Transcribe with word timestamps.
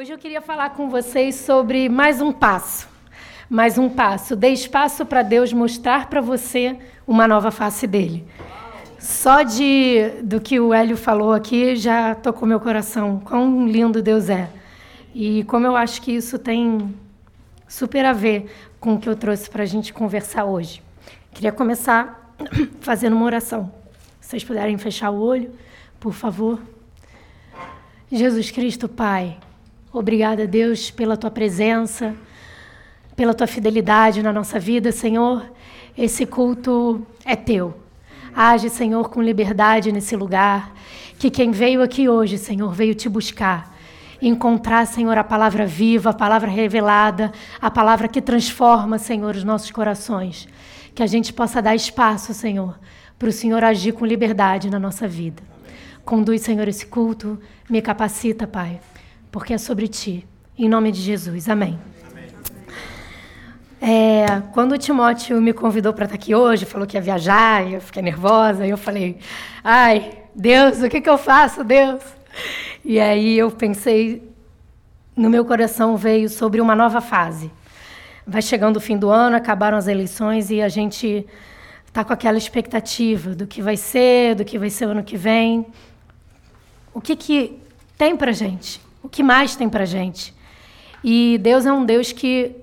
Hoje 0.00 0.14
eu 0.14 0.16
queria 0.16 0.40
falar 0.40 0.70
com 0.70 0.88
vocês 0.88 1.34
sobre 1.34 1.86
mais 1.86 2.22
um 2.22 2.32
passo. 2.32 2.88
Mais 3.50 3.76
um 3.76 3.86
passo. 3.86 4.34
Dê 4.34 4.48
espaço 4.48 5.04
para 5.04 5.22
Deus 5.22 5.52
mostrar 5.52 6.08
para 6.08 6.22
você 6.22 6.78
uma 7.06 7.28
nova 7.28 7.50
face 7.50 7.86
dele. 7.86 8.26
Só 8.98 9.42
de 9.42 10.08
do 10.22 10.40
que 10.40 10.58
o 10.58 10.72
Hélio 10.72 10.96
falou 10.96 11.34
aqui 11.34 11.76
já 11.76 12.14
tocou 12.14 12.48
meu 12.48 12.58
coração. 12.58 13.20
Quão 13.20 13.68
lindo 13.68 14.00
Deus 14.00 14.30
é. 14.30 14.48
E 15.14 15.44
como 15.44 15.66
eu 15.66 15.76
acho 15.76 16.00
que 16.00 16.12
isso 16.12 16.38
tem 16.38 16.96
super 17.68 18.06
a 18.06 18.14
ver 18.14 18.50
com 18.80 18.94
o 18.94 18.98
que 18.98 19.06
eu 19.06 19.14
trouxe 19.14 19.50
para 19.50 19.64
a 19.64 19.66
gente 19.66 19.92
conversar 19.92 20.46
hoje. 20.46 20.82
Queria 21.30 21.52
começar 21.52 22.34
fazendo 22.80 23.16
uma 23.16 23.26
oração. 23.26 23.70
Se 24.18 24.30
vocês 24.30 24.44
puderem 24.44 24.78
fechar 24.78 25.10
o 25.10 25.20
olho, 25.20 25.52
por 26.00 26.14
favor. 26.14 26.58
Jesus 28.10 28.50
Cristo, 28.50 28.88
Pai, 28.88 29.36
Obrigada, 29.92 30.46
Deus, 30.46 30.88
pela 30.88 31.16
tua 31.16 31.32
presença, 31.32 32.14
pela 33.16 33.34
tua 33.34 33.48
fidelidade 33.48 34.22
na 34.22 34.32
nossa 34.32 34.56
vida, 34.56 34.92
Senhor. 34.92 35.44
Esse 35.98 36.24
culto 36.24 37.04
é 37.24 37.34
teu. 37.34 37.74
Age, 38.32 38.70
Senhor, 38.70 39.08
com 39.08 39.20
liberdade 39.20 39.90
nesse 39.90 40.14
lugar. 40.14 40.72
Que 41.18 41.28
quem 41.28 41.50
veio 41.50 41.82
aqui 41.82 42.08
hoje, 42.08 42.38
Senhor, 42.38 42.72
veio 42.72 42.94
te 42.94 43.08
buscar. 43.08 43.76
Encontrar, 44.22 44.86
Senhor, 44.86 45.18
a 45.18 45.24
palavra 45.24 45.66
viva, 45.66 46.10
a 46.10 46.14
palavra 46.14 46.48
revelada, 46.48 47.32
a 47.60 47.68
palavra 47.68 48.06
que 48.06 48.22
transforma, 48.22 48.96
Senhor, 48.96 49.34
os 49.34 49.42
nossos 49.42 49.72
corações. 49.72 50.46
Que 50.94 51.02
a 51.02 51.06
gente 51.08 51.32
possa 51.32 51.60
dar 51.60 51.74
espaço, 51.74 52.32
Senhor, 52.32 52.78
para 53.18 53.28
o 53.28 53.32
Senhor 53.32 53.64
agir 53.64 53.90
com 53.92 54.06
liberdade 54.06 54.70
na 54.70 54.78
nossa 54.78 55.08
vida. 55.08 55.42
Conduz, 56.04 56.42
Senhor, 56.42 56.68
esse 56.68 56.86
culto. 56.86 57.40
Me 57.68 57.82
capacita, 57.82 58.46
Pai 58.46 58.80
porque 59.30 59.54
é 59.54 59.58
sobre 59.58 59.88
ti. 59.88 60.26
Em 60.58 60.68
nome 60.68 60.92
de 60.92 61.00
Jesus. 61.00 61.48
Amém. 61.48 61.78
É, 63.80 64.42
quando 64.52 64.72
o 64.72 64.78
Timóteo 64.78 65.40
me 65.40 65.54
convidou 65.54 65.94
para 65.94 66.04
estar 66.04 66.14
aqui 66.14 66.34
hoje, 66.34 66.66
falou 66.66 66.86
que 66.86 66.98
ia 66.98 67.00
viajar, 67.00 67.66
eu 67.66 67.80
fiquei 67.80 68.02
nervosa, 68.02 68.66
e 68.66 68.70
eu 68.70 68.76
falei: 68.76 69.18
ai, 69.64 70.18
Deus, 70.34 70.82
o 70.82 70.88
que, 70.88 71.00
que 71.00 71.08
eu 71.08 71.16
faço, 71.16 71.64
Deus? 71.64 72.02
E 72.84 73.00
aí 73.00 73.38
eu 73.38 73.50
pensei, 73.50 74.22
no 75.16 75.30
meu 75.30 75.44
coração 75.46 75.96
veio 75.96 76.28
sobre 76.28 76.60
uma 76.60 76.74
nova 76.74 77.00
fase. 77.00 77.50
Vai 78.26 78.42
chegando 78.42 78.76
o 78.76 78.80
fim 78.80 78.98
do 78.98 79.08
ano, 79.08 79.36
acabaram 79.36 79.78
as 79.78 79.86
eleições 79.86 80.50
e 80.50 80.60
a 80.60 80.68
gente 80.68 81.26
está 81.86 82.04
com 82.04 82.12
aquela 82.12 82.36
expectativa 82.36 83.34
do 83.34 83.46
que 83.46 83.62
vai 83.62 83.76
ser, 83.76 84.34
do 84.34 84.44
que 84.44 84.58
vai 84.58 84.70
ser 84.70 84.86
o 84.86 84.90
ano 84.90 85.02
que 85.02 85.16
vem. 85.16 85.66
O 86.92 87.00
que, 87.00 87.16
que 87.16 87.58
tem 87.96 88.14
para 88.14 88.30
gente? 88.30 88.80
O 89.02 89.08
que 89.08 89.22
mais 89.22 89.56
tem 89.56 89.68
para 89.68 89.84
gente? 89.84 90.34
E 91.02 91.38
Deus 91.38 91.64
é 91.64 91.72
um 91.72 91.84
Deus 91.84 92.12
que 92.12 92.54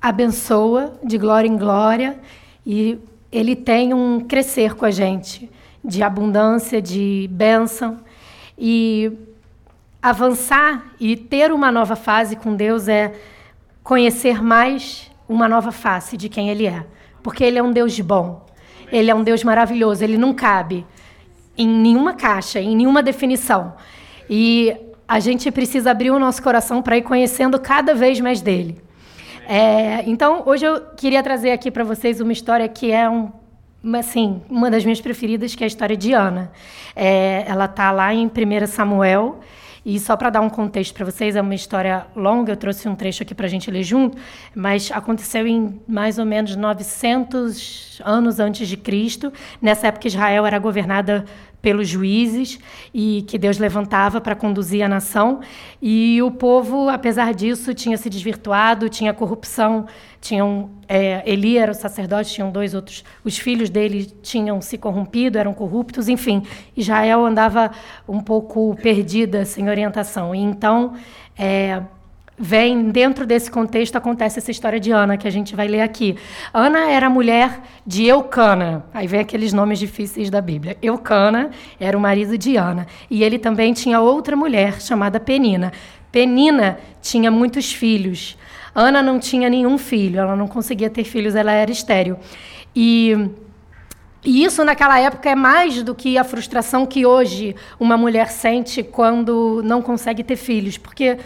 abençoa 0.00 0.98
de 1.02 1.16
glória 1.16 1.48
em 1.48 1.56
glória 1.56 2.18
e 2.66 2.98
Ele 3.32 3.56
tem 3.56 3.94
um 3.94 4.20
crescer 4.20 4.74
com 4.74 4.84
a 4.84 4.90
gente 4.90 5.50
de 5.82 6.02
abundância, 6.02 6.80
de 6.80 7.28
bênção. 7.32 7.98
E 8.58 9.12
avançar 10.02 10.94
e 11.00 11.16
ter 11.16 11.50
uma 11.50 11.72
nova 11.72 11.96
fase 11.96 12.36
com 12.36 12.54
Deus 12.54 12.88
é 12.88 13.12
conhecer 13.82 14.42
mais 14.42 15.10
uma 15.26 15.48
nova 15.48 15.72
face 15.72 16.16
de 16.16 16.28
quem 16.28 16.50
Ele 16.50 16.66
é. 16.66 16.86
Porque 17.22 17.42
Ele 17.42 17.58
é 17.58 17.62
um 17.62 17.72
Deus 17.72 17.98
bom, 18.00 18.44
Ele 18.92 19.10
é 19.10 19.14
um 19.14 19.24
Deus 19.24 19.42
maravilhoso, 19.42 20.04
Ele 20.04 20.18
não 20.18 20.34
cabe 20.34 20.86
em 21.56 21.66
nenhuma 21.66 22.12
caixa, 22.12 22.60
em 22.60 22.76
nenhuma 22.76 23.02
definição. 23.02 23.74
E 24.28 24.76
a 25.06 25.20
gente 25.20 25.50
precisa 25.50 25.90
abrir 25.90 26.10
o 26.10 26.18
nosso 26.18 26.42
coração 26.42 26.82
para 26.82 26.96
ir 26.96 27.02
conhecendo 27.02 27.58
cada 27.58 27.94
vez 27.94 28.20
mais 28.20 28.40
dele. 28.40 28.82
É, 29.46 30.02
então, 30.06 30.42
hoje 30.46 30.64
eu 30.64 30.80
queria 30.96 31.22
trazer 31.22 31.50
aqui 31.52 31.70
para 31.70 31.84
vocês 31.84 32.20
uma 32.20 32.32
história 32.32 32.66
que 32.66 32.90
é 32.90 33.08
um, 33.08 33.30
assim, 33.94 34.42
uma 34.48 34.70
das 34.70 34.84
minhas 34.84 35.00
preferidas, 35.00 35.54
que 35.54 35.62
é 35.62 35.66
a 35.66 35.68
história 35.68 35.96
de 35.96 36.12
Ana. 36.12 36.50
É, 36.96 37.44
ela 37.46 37.66
está 37.66 37.90
lá 37.90 38.14
em 38.14 38.26
1 38.26 38.66
Samuel. 38.66 39.40
E 39.84 40.00
só 40.00 40.16
para 40.16 40.30
dar 40.30 40.40
um 40.40 40.48
contexto 40.48 40.94
para 40.94 41.04
vocês, 41.04 41.36
é 41.36 41.40
uma 41.42 41.54
história 41.54 42.06
longa, 42.16 42.52
eu 42.52 42.56
trouxe 42.56 42.88
um 42.88 42.94
trecho 42.94 43.22
aqui 43.22 43.34
para 43.34 43.46
a 43.46 43.48
gente 43.50 43.70
ler 43.70 43.82
junto, 43.82 44.16
mas 44.54 44.90
aconteceu 44.90 45.46
em 45.46 45.80
mais 45.86 46.18
ou 46.18 46.24
menos 46.24 46.56
900 46.56 48.00
anos 48.02 48.40
antes 48.40 48.66
de 48.66 48.76
Cristo. 48.76 49.32
Nessa 49.60 49.88
época, 49.88 50.08
Israel 50.08 50.46
era 50.46 50.58
governada 50.58 51.24
pelos 51.64 51.88
juízes 51.88 52.58
e 52.92 53.24
que 53.26 53.38
Deus 53.38 53.56
levantava 53.56 54.20
para 54.20 54.34
conduzir 54.34 54.82
a 54.82 54.88
nação. 54.88 55.40
E 55.80 56.20
o 56.22 56.30
povo, 56.30 56.90
apesar 56.90 57.32
disso, 57.32 57.72
tinha 57.72 57.96
se 57.96 58.10
desvirtuado, 58.10 58.90
tinha 58.90 59.14
corrupção, 59.14 59.86
tinham 60.20 60.70
é, 60.88 61.22
Eli 61.26 61.56
era 61.58 61.72
o 61.72 61.74
sacerdote, 61.74 62.32
tinham 62.32 62.50
dois 62.50 62.74
outros, 62.74 63.04
os 63.24 63.38
filhos 63.38 63.70
dele 63.70 64.04
tinham 64.22 64.60
se 64.60 64.76
corrompido, 64.76 65.38
eram 65.38 65.54
corruptos, 65.54 66.08
enfim, 66.08 66.42
Israel 66.76 67.24
andava 67.24 67.70
um 68.06 68.20
pouco 68.20 68.76
perdida, 68.82 69.44
sem 69.44 69.68
orientação. 69.74 70.34
E 70.34 70.38
então 70.38 70.94
é, 71.36 71.82
vem 72.38 72.90
dentro 72.90 73.26
desse 73.26 73.50
contexto 73.50 73.96
acontece 73.96 74.38
essa 74.38 74.50
história 74.50 74.80
de 74.80 74.90
Ana 74.90 75.16
que 75.16 75.28
a 75.28 75.30
gente 75.30 75.54
vai 75.54 75.68
ler 75.68 75.80
aqui. 75.80 76.16
Ana 76.52 76.90
era 76.90 77.08
mulher 77.08 77.60
de 77.86 78.06
Eucana. 78.06 78.84
Aí 78.92 79.06
vem 79.06 79.20
aqueles 79.20 79.52
nomes 79.52 79.78
difíceis 79.78 80.30
da 80.30 80.40
Bíblia. 80.40 80.76
Eucana 80.82 81.50
era 81.78 81.96
o 81.96 82.00
marido 82.00 82.36
de 82.36 82.56
Ana 82.56 82.86
e 83.10 83.22
ele 83.22 83.38
também 83.38 83.72
tinha 83.72 84.00
outra 84.00 84.36
mulher 84.36 84.80
chamada 84.80 85.20
Penina. 85.20 85.72
Penina 86.10 86.78
tinha 87.02 87.30
muitos 87.30 87.72
filhos. 87.72 88.36
Ana 88.74 89.00
não 89.02 89.20
tinha 89.20 89.48
nenhum 89.48 89.78
filho, 89.78 90.18
ela 90.18 90.34
não 90.34 90.48
conseguia 90.48 90.90
ter 90.90 91.04
filhos, 91.04 91.36
ela 91.36 91.52
era 91.52 91.70
estéril. 91.70 92.16
E 92.74 93.30
e 94.24 94.44
isso 94.44 94.64
naquela 94.64 94.98
época 94.98 95.28
é 95.28 95.34
mais 95.34 95.82
do 95.82 95.94
que 95.94 96.16
a 96.16 96.24
frustração 96.24 96.86
que 96.86 97.04
hoje 97.04 97.54
uma 97.78 97.96
mulher 97.96 98.28
sente 98.28 98.82
quando 98.82 99.62
não 99.62 99.82
consegue 99.82 100.24
ter 100.24 100.36
filhos, 100.36 100.78
porque 100.78 101.18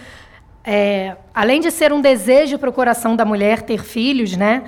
é, 0.64 1.16
além 1.32 1.60
de 1.60 1.70
ser 1.70 1.92
um 1.92 2.00
desejo 2.00 2.58
para 2.58 2.68
o 2.68 2.72
coração 2.72 3.14
da 3.14 3.24
mulher 3.24 3.62
ter 3.62 3.82
filhos, 3.82 4.36
né? 4.36 4.64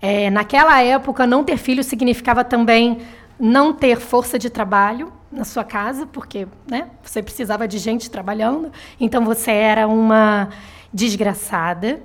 É, 0.00 0.28
naquela 0.28 0.82
época, 0.82 1.26
não 1.26 1.44
ter 1.44 1.56
filhos 1.56 1.86
significava 1.86 2.42
também 2.42 2.98
não 3.38 3.72
ter 3.72 4.00
força 4.00 4.38
de 4.38 4.50
trabalho 4.50 5.12
na 5.30 5.44
sua 5.44 5.64
casa, 5.64 6.06
porque 6.06 6.46
né, 6.68 6.88
você 7.02 7.22
precisava 7.22 7.66
de 7.66 7.78
gente 7.78 8.10
trabalhando, 8.10 8.70
então 9.00 9.24
você 9.24 9.50
era 9.50 9.86
uma 9.86 10.48
desgraçada 10.92 12.00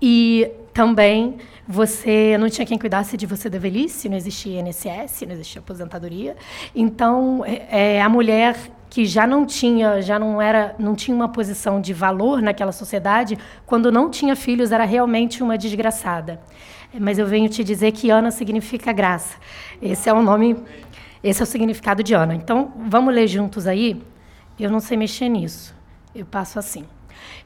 e 0.00 0.50
também 0.72 1.36
você 1.66 2.36
não 2.38 2.48
tinha 2.48 2.66
quem 2.66 2.78
cuidasse 2.78 3.16
de 3.16 3.26
você 3.26 3.48
da 3.48 3.58
velhice, 3.58 4.08
não 4.08 4.16
existia 4.16 4.60
INSS, 4.60 5.22
não 5.22 5.32
existia 5.32 5.60
aposentadoria. 5.60 6.36
Então, 6.74 7.44
é, 7.44 7.96
é, 7.96 8.02
a 8.02 8.08
mulher 8.08 8.56
que 8.90 9.06
já 9.06 9.26
não 9.26 9.46
tinha, 9.46 10.02
já 10.02 10.18
não 10.18 10.42
era, 10.42 10.74
não 10.78 10.94
tinha 10.94 11.14
uma 11.14 11.28
posição 11.28 11.80
de 11.80 11.94
valor 11.94 12.42
naquela 12.42 12.72
sociedade, 12.72 13.38
quando 13.64 13.90
não 13.90 14.10
tinha 14.10 14.36
filhos 14.36 14.70
era 14.70 14.84
realmente 14.84 15.42
uma 15.42 15.56
desgraçada. 15.56 16.40
Mas 17.00 17.18
eu 17.18 17.26
venho 17.26 17.48
te 17.48 17.64
dizer 17.64 17.92
que 17.92 18.10
Ana 18.10 18.30
significa 18.30 18.92
graça. 18.92 19.38
Esse 19.80 20.10
é 20.10 20.12
o 20.12 20.20
nome, 20.20 20.56
esse 21.24 21.40
é 21.40 21.44
o 21.44 21.46
significado 21.46 22.02
de 22.02 22.12
Ana. 22.12 22.34
Então, 22.34 22.72
vamos 22.86 23.14
ler 23.14 23.26
juntos 23.26 23.66
aí? 23.66 24.02
Eu 24.60 24.70
não 24.70 24.80
sei 24.80 24.96
mexer 24.96 25.28
nisso. 25.28 25.74
Eu 26.14 26.26
passo 26.26 26.58
assim. 26.58 26.84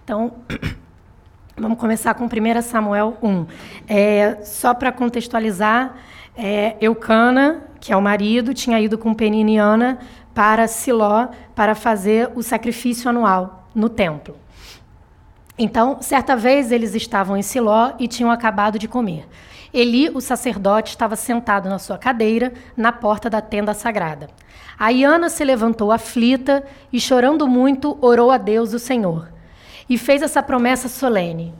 Então, 0.03 0.34
vamos 1.58 1.78
começar 1.78 2.12
com 2.14 2.24
1 2.24 2.62
Samuel 2.62 3.16
1. 3.22 3.46
É, 3.88 4.38
só 4.42 4.74
para 4.74 4.92
contextualizar, 4.92 5.96
é, 6.36 6.76
Eucana, 6.80 7.62
que 7.80 7.92
é 7.92 7.96
o 7.96 8.02
marido, 8.02 8.52
tinha 8.52 8.78
ido 8.78 8.98
com 8.98 9.14
Penina 9.14 9.50
e 9.50 9.56
Ana 9.56 9.98
para 10.34 10.68
Siló 10.68 11.28
para 11.54 11.74
fazer 11.74 12.30
o 12.34 12.42
sacrifício 12.42 13.08
anual 13.08 13.68
no 13.74 13.88
templo. 13.88 14.36
Então, 15.58 15.97
certa 16.03 16.36
vez 16.36 16.70
eles 16.70 16.94
estavam 16.94 17.36
em 17.36 17.42
Siló 17.42 17.92
e 17.98 18.06
tinham 18.06 18.30
acabado 18.30 18.78
de 18.78 18.86
comer. 18.86 19.26
Eli, 19.72 20.10
o 20.10 20.20
sacerdote, 20.20 20.91
estava 20.91 21.16
sentado 21.16 21.70
na 21.70 21.78
sua 21.78 21.97
cadeira 21.97 22.52
na 22.76 22.92
porta 22.92 23.30
da 23.30 23.41
tenda 23.41 23.72
sagrada. 23.72 24.28
A 24.78 24.91
Iana 24.91 25.30
se 25.30 25.42
levantou 25.42 25.91
aflita 25.91 26.62
e, 26.92 27.00
chorando 27.00 27.48
muito, 27.48 27.97
orou 28.02 28.30
a 28.30 28.36
Deus, 28.36 28.74
o 28.74 28.78
Senhor, 28.78 29.28
e 29.88 29.97
fez 29.98 30.22
essa 30.22 30.42
promessa 30.42 30.88
solene: 30.88 31.54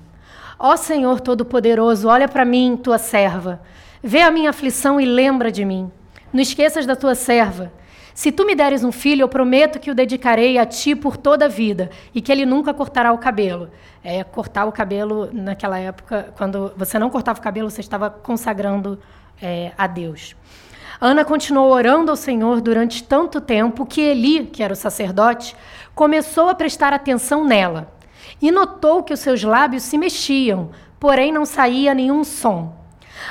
Ó 0.59 0.77
Senhor 0.77 1.21
Todo-Poderoso, 1.21 2.09
olha 2.09 2.29
para 2.29 2.45
mim, 2.45 2.79
tua 2.83 2.99
serva. 2.99 3.61
Vê 4.03 4.23
a 4.23 4.31
minha 4.31 4.51
aflição 4.51 5.01
e 5.01 5.05
lembra 5.05 5.51
de 5.51 5.65
mim. 5.65 5.91
Não 6.33 6.41
esqueças 6.41 6.87
da 6.87 6.95
tua 6.95 7.15
serva 7.15 7.73
se 8.17 8.33
tu 8.33 8.47
me 8.47 8.55
deres 8.55 8.83
um 8.83 8.91
filho, 8.91 9.21
eu 9.21 9.29
prometo 9.29 9.79
que 9.79 9.91
o 9.91 9.95
dedicarei 9.95 10.57
a 10.57 10.65
ti 10.65 10.97
por 10.97 11.19
toda 11.19 11.45
a 11.45 11.49
vida 11.49 11.91
e 12.15 12.23
que 12.23 12.33
ele 12.33 12.47
nunca 12.47 12.73
cortará 12.73 13.13
o 13.13 13.19
cabelo. 13.19 13.69
É, 14.03 14.25
cortar 14.25 14.65
o 14.65 14.73
cabelo 14.73 15.29
naquela 15.35 15.79
época, 15.79 16.33
quando 16.35 16.73
você 16.79 16.99
não 16.99 17.11
cortava 17.11 17.39
o 17.39 17.43
cabelo, 17.43 17.71
você 17.71 17.83
estava 17.83 18.09
consagrando 18.09 18.99
é, 19.41 19.73
a 19.77 19.87
Deus. 19.87 20.35
Ana 20.99 21.27
continuou 21.27 21.71
orando 21.71 22.11
ao 22.11 22.17
Senhor 22.17 22.63
durante 22.63 23.05
tanto 23.05 23.39
tempo 23.39 23.85
que 23.85 24.01
Eli, 24.01 24.47
que 24.47 24.63
era 24.63 24.73
o 24.73 24.77
sacerdote, 24.77 25.55
começou 25.95 26.49
a 26.49 26.55
prestar 26.55 26.95
atenção 26.95 27.45
nela. 27.45 27.93
E 28.41 28.51
notou 28.51 29.03
que 29.03 29.13
os 29.13 29.21
seus 29.21 29.43
lábios 29.43 29.83
se 29.83 29.97
mexiam, 29.97 30.71
porém 30.99 31.33
não 31.33 31.45
saía 31.45 31.95
nenhum 31.95 32.25
som. 32.25 32.75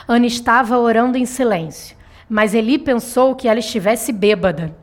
Ana 0.08 0.26
estava 0.26 0.78
orando 0.78 1.18
em 1.18 1.26
silêncio, 1.26 1.96
mas 2.30 2.54
Eli 2.54 2.78
pensou 2.78 3.36
que 3.36 3.48
ela 3.48 3.60
estivesse 3.60 4.12
bêbada 4.12 4.76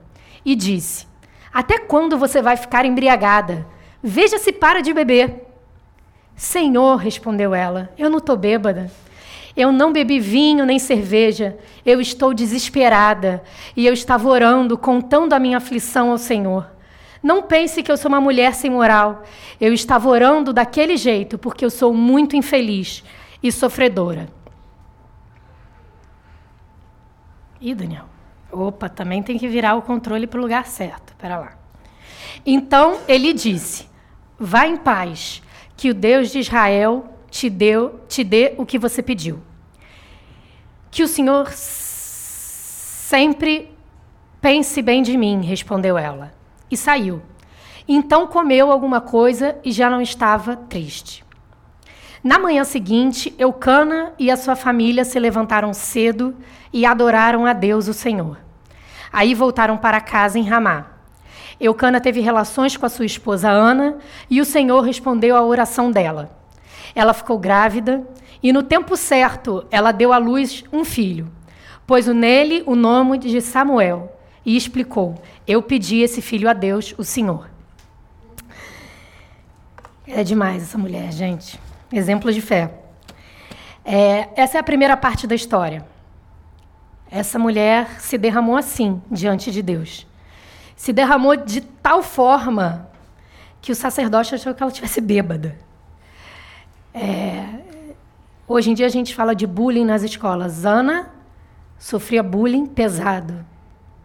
e 0.44 0.54
disse: 0.54 1.06
Até 1.52 1.78
quando 1.78 2.16
você 2.16 2.40
vai 2.40 2.56
ficar 2.56 2.84
embriagada? 2.84 3.66
Veja 4.02 4.38
se 4.38 4.52
para 4.52 4.80
de 4.80 4.92
beber. 4.92 5.46
Senhor, 6.34 6.96
respondeu 6.96 7.54
ela, 7.54 7.90
eu 7.98 8.10
não 8.10 8.18
estou 8.18 8.36
bêbada. 8.36 8.90
Eu 9.54 9.70
não 9.70 9.92
bebi 9.92 10.18
vinho 10.18 10.64
nem 10.64 10.78
cerveja. 10.78 11.56
Eu 11.84 12.00
estou 12.00 12.32
desesperada 12.32 13.42
e 13.76 13.86
eu 13.86 13.92
estava 13.92 14.28
orando, 14.28 14.78
contando 14.78 15.34
a 15.34 15.38
minha 15.38 15.58
aflição 15.58 16.10
ao 16.10 16.18
Senhor. 16.18 16.66
Não 17.22 17.42
pense 17.42 17.82
que 17.82 17.92
eu 17.92 17.96
sou 17.96 18.08
uma 18.08 18.20
mulher 18.20 18.54
sem 18.54 18.70
moral. 18.70 19.22
Eu 19.60 19.72
estava 19.72 20.08
orando 20.08 20.52
daquele 20.52 20.96
jeito 20.96 21.38
porque 21.38 21.64
eu 21.64 21.70
sou 21.70 21.94
muito 21.94 22.34
infeliz 22.34 23.04
e 23.42 23.52
sofredora. 23.52 24.28
Ih, 27.60 27.74
Daniel. 27.74 28.06
Opa, 28.50 28.88
também 28.88 29.22
tem 29.22 29.38
que 29.38 29.48
virar 29.48 29.76
o 29.76 29.82
controle 29.82 30.26
para 30.26 30.38
o 30.38 30.42
lugar 30.42 30.66
certo. 30.66 31.14
Pera 31.16 31.38
lá. 31.38 31.52
Então 32.44 32.98
ele 33.06 33.32
disse: 33.32 33.88
Vá 34.38 34.66
em 34.66 34.76
paz, 34.76 35.40
que 35.76 35.90
o 35.90 35.94
Deus 35.94 36.30
de 36.30 36.40
Israel 36.40 37.06
te 37.30 37.48
deu, 37.48 38.00
te 38.08 38.24
dê 38.24 38.54
o 38.58 38.66
que 38.66 38.78
você 38.78 39.02
pediu. 39.02 39.40
Que 40.90 41.04
o 41.04 41.08
Senhor 41.08 41.50
sempre 41.52 43.70
pense 44.40 44.82
bem 44.82 45.02
de 45.02 45.16
mim, 45.16 45.42
respondeu 45.42 45.96
ela. 45.96 46.41
E 46.72 46.76
saiu. 46.76 47.20
Então 47.86 48.26
comeu 48.26 48.72
alguma 48.72 48.98
coisa 48.98 49.58
e 49.62 49.70
já 49.70 49.90
não 49.90 50.00
estava 50.00 50.56
triste. 50.56 51.22
Na 52.24 52.38
manhã 52.38 52.64
seguinte, 52.64 53.34
Eucana 53.38 54.14
e 54.18 54.30
a 54.30 54.38
sua 54.38 54.56
família 54.56 55.04
se 55.04 55.18
levantaram 55.18 55.74
cedo 55.74 56.34
e 56.72 56.86
adoraram 56.86 57.44
a 57.44 57.52
Deus, 57.52 57.88
o 57.88 57.92
Senhor. 57.92 58.38
Aí 59.12 59.34
voltaram 59.34 59.76
para 59.76 60.00
casa 60.00 60.38
em 60.38 60.44
Ramá. 60.44 60.86
Eucana 61.60 62.00
teve 62.00 62.20
relações 62.20 62.74
com 62.74 62.86
a 62.86 62.88
sua 62.88 63.04
esposa 63.04 63.50
Ana 63.50 63.98
e 64.30 64.40
o 64.40 64.44
Senhor 64.46 64.80
respondeu 64.80 65.36
à 65.36 65.42
oração 65.42 65.90
dela. 65.90 66.30
Ela 66.94 67.12
ficou 67.12 67.38
grávida 67.38 68.02
e, 68.42 68.50
no 68.50 68.62
tempo 68.62 68.96
certo, 68.96 69.66
ela 69.70 69.92
deu 69.92 70.10
à 70.10 70.16
luz 70.16 70.64
um 70.72 70.86
filho. 70.86 71.30
Pôs 71.86 72.06
nele 72.06 72.62
o 72.64 72.74
nome 72.74 73.18
de 73.18 73.42
Samuel 73.42 74.10
e 74.44 74.56
explicou: 74.56 75.14
Eu 75.46 75.60
pedi 75.60 75.98
esse 75.98 76.22
filho 76.22 76.48
a 76.48 76.52
Deus, 76.52 76.94
o 76.96 77.02
Senhor. 77.02 77.50
É 80.06 80.22
demais 80.22 80.62
essa 80.62 80.78
mulher, 80.78 81.12
gente. 81.12 81.58
Exemplo 81.92 82.32
de 82.32 82.40
fé. 82.40 82.72
É, 83.84 84.28
essa 84.36 84.56
é 84.56 84.60
a 84.60 84.64
primeira 84.64 84.96
parte 84.96 85.26
da 85.26 85.34
história. 85.34 85.84
Essa 87.10 87.38
mulher 87.38 88.00
se 88.00 88.16
derramou 88.16 88.56
assim 88.56 89.02
diante 89.10 89.50
de 89.50 89.62
Deus. 89.62 90.06
Se 90.76 90.92
derramou 90.92 91.36
de 91.36 91.60
tal 91.60 92.02
forma 92.02 92.88
que 93.60 93.72
o 93.72 93.74
sacerdote 93.74 94.34
achou 94.34 94.54
que 94.54 94.62
ela 94.62 94.72
tivesse 94.72 95.00
bêbada. 95.00 95.58
É, 96.94 97.44
hoje 98.46 98.70
em 98.70 98.74
dia 98.74 98.86
a 98.86 98.90
gente 98.90 99.14
fala 99.14 99.34
de 99.34 99.46
bullying 99.46 99.84
nas 99.84 100.02
escolas. 100.02 100.64
Ana 100.64 101.10
sofria 101.78 102.22
bullying 102.22 102.66
pesado 102.66 103.44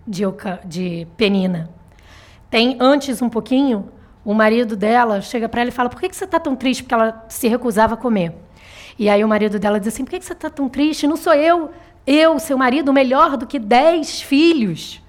de, 0.07 0.23
de 0.65 1.07
Penina. 1.17 1.69
Tem 2.49 2.77
antes 2.79 3.21
um 3.21 3.29
pouquinho 3.29 3.89
o 4.27 4.33
marido 4.33 4.75
dela 4.75 5.21
chega 5.21 5.47
para 5.47 5.61
ela 5.61 5.69
e 5.69 5.73
fala: 5.73 5.87
Por 5.87 6.01
que, 6.01 6.13
você 6.13 6.25
está 6.25 6.37
tão 6.37 6.53
triste? 6.53 6.83
Porque 6.83 6.93
ela 6.93 7.25
se 7.29 7.47
recusava 7.47 7.93
a 7.93 7.97
comer. 7.97 8.33
E 8.99 9.07
aí 9.07 9.23
o 9.23 9.27
marido 9.27 9.57
dela 9.57 9.79
diz 9.79 9.87
assim: 9.87 10.03
Por 10.03 10.11
que, 10.11 10.21
você 10.21 10.33
está 10.33 10.49
tão 10.49 10.67
triste? 10.67 11.07
Não 11.07 11.15
sou 11.15 11.33
eu, 11.33 11.71
eu, 12.05 12.37
seu 12.37 12.57
marido, 12.57 12.91
melhor 12.91 13.37
do 13.37 13.47
que 13.47 13.57
dez 13.57 14.21
filhos. 14.21 15.01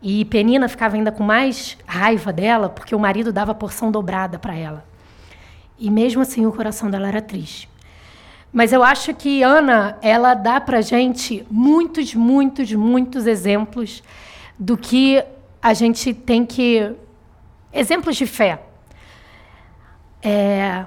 E 0.00 0.24
Penina 0.24 0.68
ficava 0.68 0.96
ainda 0.96 1.12
com 1.12 1.22
mais 1.22 1.76
raiva 1.86 2.32
dela, 2.32 2.70
porque 2.70 2.94
o 2.94 2.98
marido 2.98 3.30
dava 3.30 3.54
porção 3.54 3.90
dobrada 3.90 4.38
para 4.38 4.54
ela. 4.54 4.86
E 5.78 5.90
mesmo 5.90 6.22
assim 6.22 6.46
o 6.46 6.52
coração 6.52 6.90
dela 6.90 7.08
era 7.08 7.20
triste. 7.20 7.68
Mas 8.52 8.72
eu 8.72 8.82
acho 8.82 9.14
que 9.14 9.42
Ana, 9.42 9.98
ela 10.00 10.34
dá 10.34 10.60
para 10.60 10.80
gente 10.80 11.46
muitos, 11.50 12.14
muitos, 12.14 12.72
muitos 12.72 13.26
exemplos 13.26 14.02
do 14.58 14.76
que 14.76 15.22
a 15.60 15.74
gente 15.74 16.14
tem 16.14 16.46
que 16.46 16.96
Exemplos 17.76 18.16
de 18.16 18.26
fé. 18.26 18.58
É, 20.22 20.86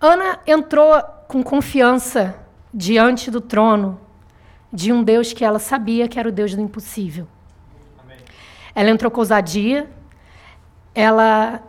Ana 0.00 0.40
entrou 0.46 0.98
com 1.28 1.42
confiança 1.42 2.34
diante 2.72 3.30
do 3.30 3.42
trono 3.42 4.00
de 4.72 4.90
um 4.90 5.02
Deus 5.02 5.34
que 5.34 5.44
ela 5.44 5.58
sabia 5.58 6.08
que 6.08 6.18
era 6.18 6.30
o 6.30 6.32
Deus 6.32 6.54
do 6.54 6.62
impossível. 6.62 7.28
Amém. 8.02 8.16
Ela 8.74 8.88
entrou 8.88 9.10
com 9.10 9.20
ousadia, 9.20 9.86
ela 10.94 11.60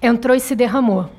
entrou 0.00 0.36
e 0.36 0.40
se 0.40 0.54
derramou. 0.54 1.10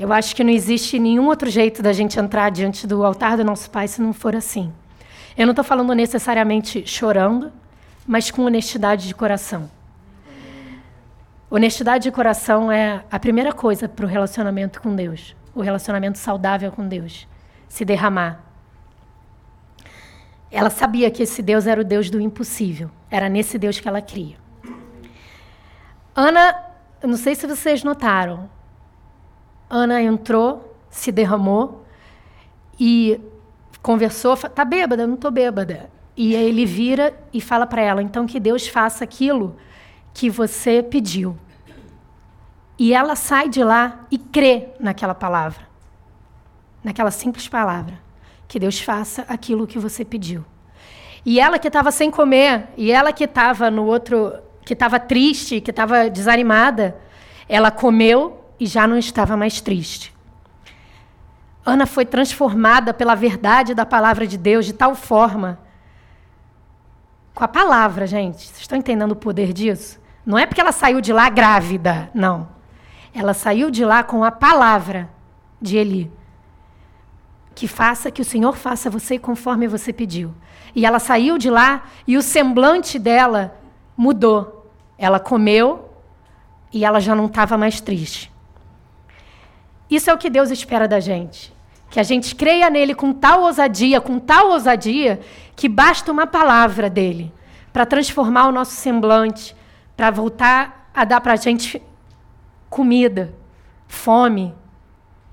Eu 0.00 0.14
acho 0.14 0.34
que 0.34 0.42
não 0.42 0.50
existe 0.50 0.98
nenhum 0.98 1.26
outro 1.26 1.50
jeito 1.50 1.82
da 1.82 1.92
gente 1.92 2.18
entrar 2.18 2.48
diante 2.48 2.86
do 2.86 3.04
altar 3.04 3.36
do 3.36 3.44
nosso 3.44 3.70
Pai 3.70 3.86
se 3.86 4.00
não 4.00 4.14
for 4.14 4.34
assim. 4.34 4.72
Eu 5.36 5.44
não 5.44 5.52
estou 5.52 5.62
falando 5.62 5.92
necessariamente 5.92 6.86
chorando, 6.86 7.52
mas 8.06 8.30
com 8.30 8.46
honestidade 8.46 9.06
de 9.06 9.14
coração. 9.14 9.70
Honestidade 11.50 12.04
de 12.04 12.10
coração 12.10 12.72
é 12.72 13.04
a 13.10 13.18
primeira 13.18 13.52
coisa 13.52 13.90
para 13.90 14.06
o 14.06 14.08
relacionamento 14.08 14.80
com 14.80 14.96
Deus, 14.96 15.36
o 15.54 15.60
relacionamento 15.60 16.16
saudável 16.16 16.72
com 16.72 16.88
Deus, 16.88 17.28
se 17.68 17.84
derramar. 17.84 18.42
Ela 20.50 20.70
sabia 20.70 21.10
que 21.10 21.24
esse 21.24 21.42
Deus 21.42 21.66
era 21.66 21.78
o 21.78 21.84
Deus 21.84 22.08
do 22.08 22.18
impossível, 22.18 22.90
era 23.10 23.28
nesse 23.28 23.58
Deus 23.58 23.78
que 23.78 23.86
ela 23.86 24.00
cria. 24.00 24.36
Ana, 26.16 26.56
não 27.02 27.18
sei 27.18 27.34
se 27.34 27.46
vocês 27.46 27.84
notaram, 27.84 28.48
Ana 29.70 30.02
entrou, 30.02 30.76
se 30.90 31.12
derramou 31.12 31.86
e 32.78 33.20
conversou, 33.80 34.36
tá 34.36 34.64
bêbada? 34.64 35.06
Não 35.06 35.16
tô 35.16 35.30
bêbada. 35.30 35.88
E 36.16 36.34
aí 36.34 36.44
ele 36.44 36.66
vira 36.66 37.14
e 37.32 37.40
fala 37.40 37.66
para 37.66 37.80
ela, 37.80 38.02
então 38.02 38.26
que 38.26 38.40
Deus 38.40 38.66
faça 38.66 39.04
aquilo 39.04 39.56
que 40.12 40.28
você 40.28 40.82
pediu. 40.82 41.38
E 42.76 42.92
ela 42.92 43.14
sai 43.14 43.48
de 43.48 43.62
lá 43.62 44.00
e 44.10 44.18
crê 44.18 44.70
naquela 44.80 45.14
palavra, 45.14 45.62
naquela 46.82 47.10
simples 47.12 47.46
palavra, 47.46 47.94
que 48.48 48.58
Deus 48.58 48.80
faça 48.80 49.24
aquilo 49.28 49.66
que 49.66 49.78
você 49.78 50.04
pediu. 50.04 50.44
E 51.24 51.38
ela 51.38 51.58
que 51.58 51.68
estava 51.68 51.92
sem 51.92 52.10
comer, 52.10 52.68
e 52.76 52.90
ela 52.90 53.12
que 53.12 53.24
estava 53.24 53.70
no 53.70 53.84
outro, 53.84 54.32
que 54.64 54.72
estava 54.72 54.98
triste, 54.98 55.60
que 55.60 55.70
estava 55.70 56.10
desanimada, 56.10 56.96
ela 57.48 57.70
comeu 57.70 58.39
e 58.60 58.66
já 58.66 58.86
não 58.86 58.98
estava 58.98 59.36
mais 59.36 59.60
triste. 59.62 60.14
Ana 61.64 61.86
foi 61.86 62.04
transformada 62.04 62.92
pela 62.92 63.14
verdade 63.14 63.74
da 63.74 63.86
palavra 63.86 64.26
de 64.26 64.36
Deus 64.36 64.66
de 64.66 64.74
tal 64.74 64.94
forma. 64.94 65.58
Com 67.34 67.42
a 67.42 67.48
palavra, 67.48 68.06
gente. 68.06 68.46
Vocês 68.46 68.60
estão 68.60 68.78
entendendo 68.78 69.12
o 69.12 69.16
poder 69.16 69.52
disso? 69.52 69.98
Não 70.24 70.38
é 70.38 70.46
porque 70.46 70.60
ela 70.60 70.72
saiu 70.72 71.00
de 71.00 71.12
lá 71.12 71.28
grávida, 71.30 72.10
não. 72.14 72.48
Ela 73.14 73.32
saiu 73.32 73.70
de 73.70 73.84
lá 73.84 74.02
com 74.02 74.22
a 74.22 74.30
palavra 74.30 75.08
de 75.60 75.76
Eli. 75.76 76.12
Que 77.54 77.66
faça, 77.66 78.10
que 78.10 78.22
o 78.22 78.24
Senhor 78.24 78.56
faça 78.56 78.90
você 78.90 79.18
conforme 79.18 79.66
você 79.66 79.92
pediu. 79.92 80.34
E 80.74 80.84
ela 80.84 80.98
saiu 80.98 81.38
de 81.38 81.50
lá 81.50 81.84
e 82.06 82.16
o 82.16 82.22
semblante 82.22 82.98
dela 82.98 83.56
mudou. 83.96 84.70
Ela 84.96 85.18
comeu 85.18 85.90
e 86.72 86.84
ela 86.84 87.00
já 87.00 87.14
não 87.14 87.26
estava 87.26 87.56
mais 87.58 87.80
triste. 87.80 88.30
Isso 89.90 90.08
é 90.08 90.14
o 90.14 90.18
que 90.18 90.30
Deus 90.30 90.50
espera 90.50 90.86
da 90.86 91.00
gente. 91.00 91.52
Que 91.90 91.98
a 91.98 92.04
gente 92.04 92.34
creia 92.36 92.70
nele 92.70 92.94
com 92.94 93.12
tal 93.12 93.42
ousadia, 93.42 94.00
com 94.00 94.18
tal 94.18 94.50
ousadia, 94.50 95.20
que 95.56 95.68
basta 95.68 96.12
uma 96.12 96.26
palavra 96.26 96.88
dele 96.88 97.32
para 97.72 97.84
transformar 97.84 98.48
o 98.48 98.52
nosso 98.52 98.72
semblante, 98.72 99.56
para 99.96 100.10
voltar 100.10 100.90
a 100.94 101.04
dar 101.04 101.20
para 101.20 101.32
a 101.32 101.36
gente 101.36 101.82
comida, 102.68 103.34
fome. 103.88 104.54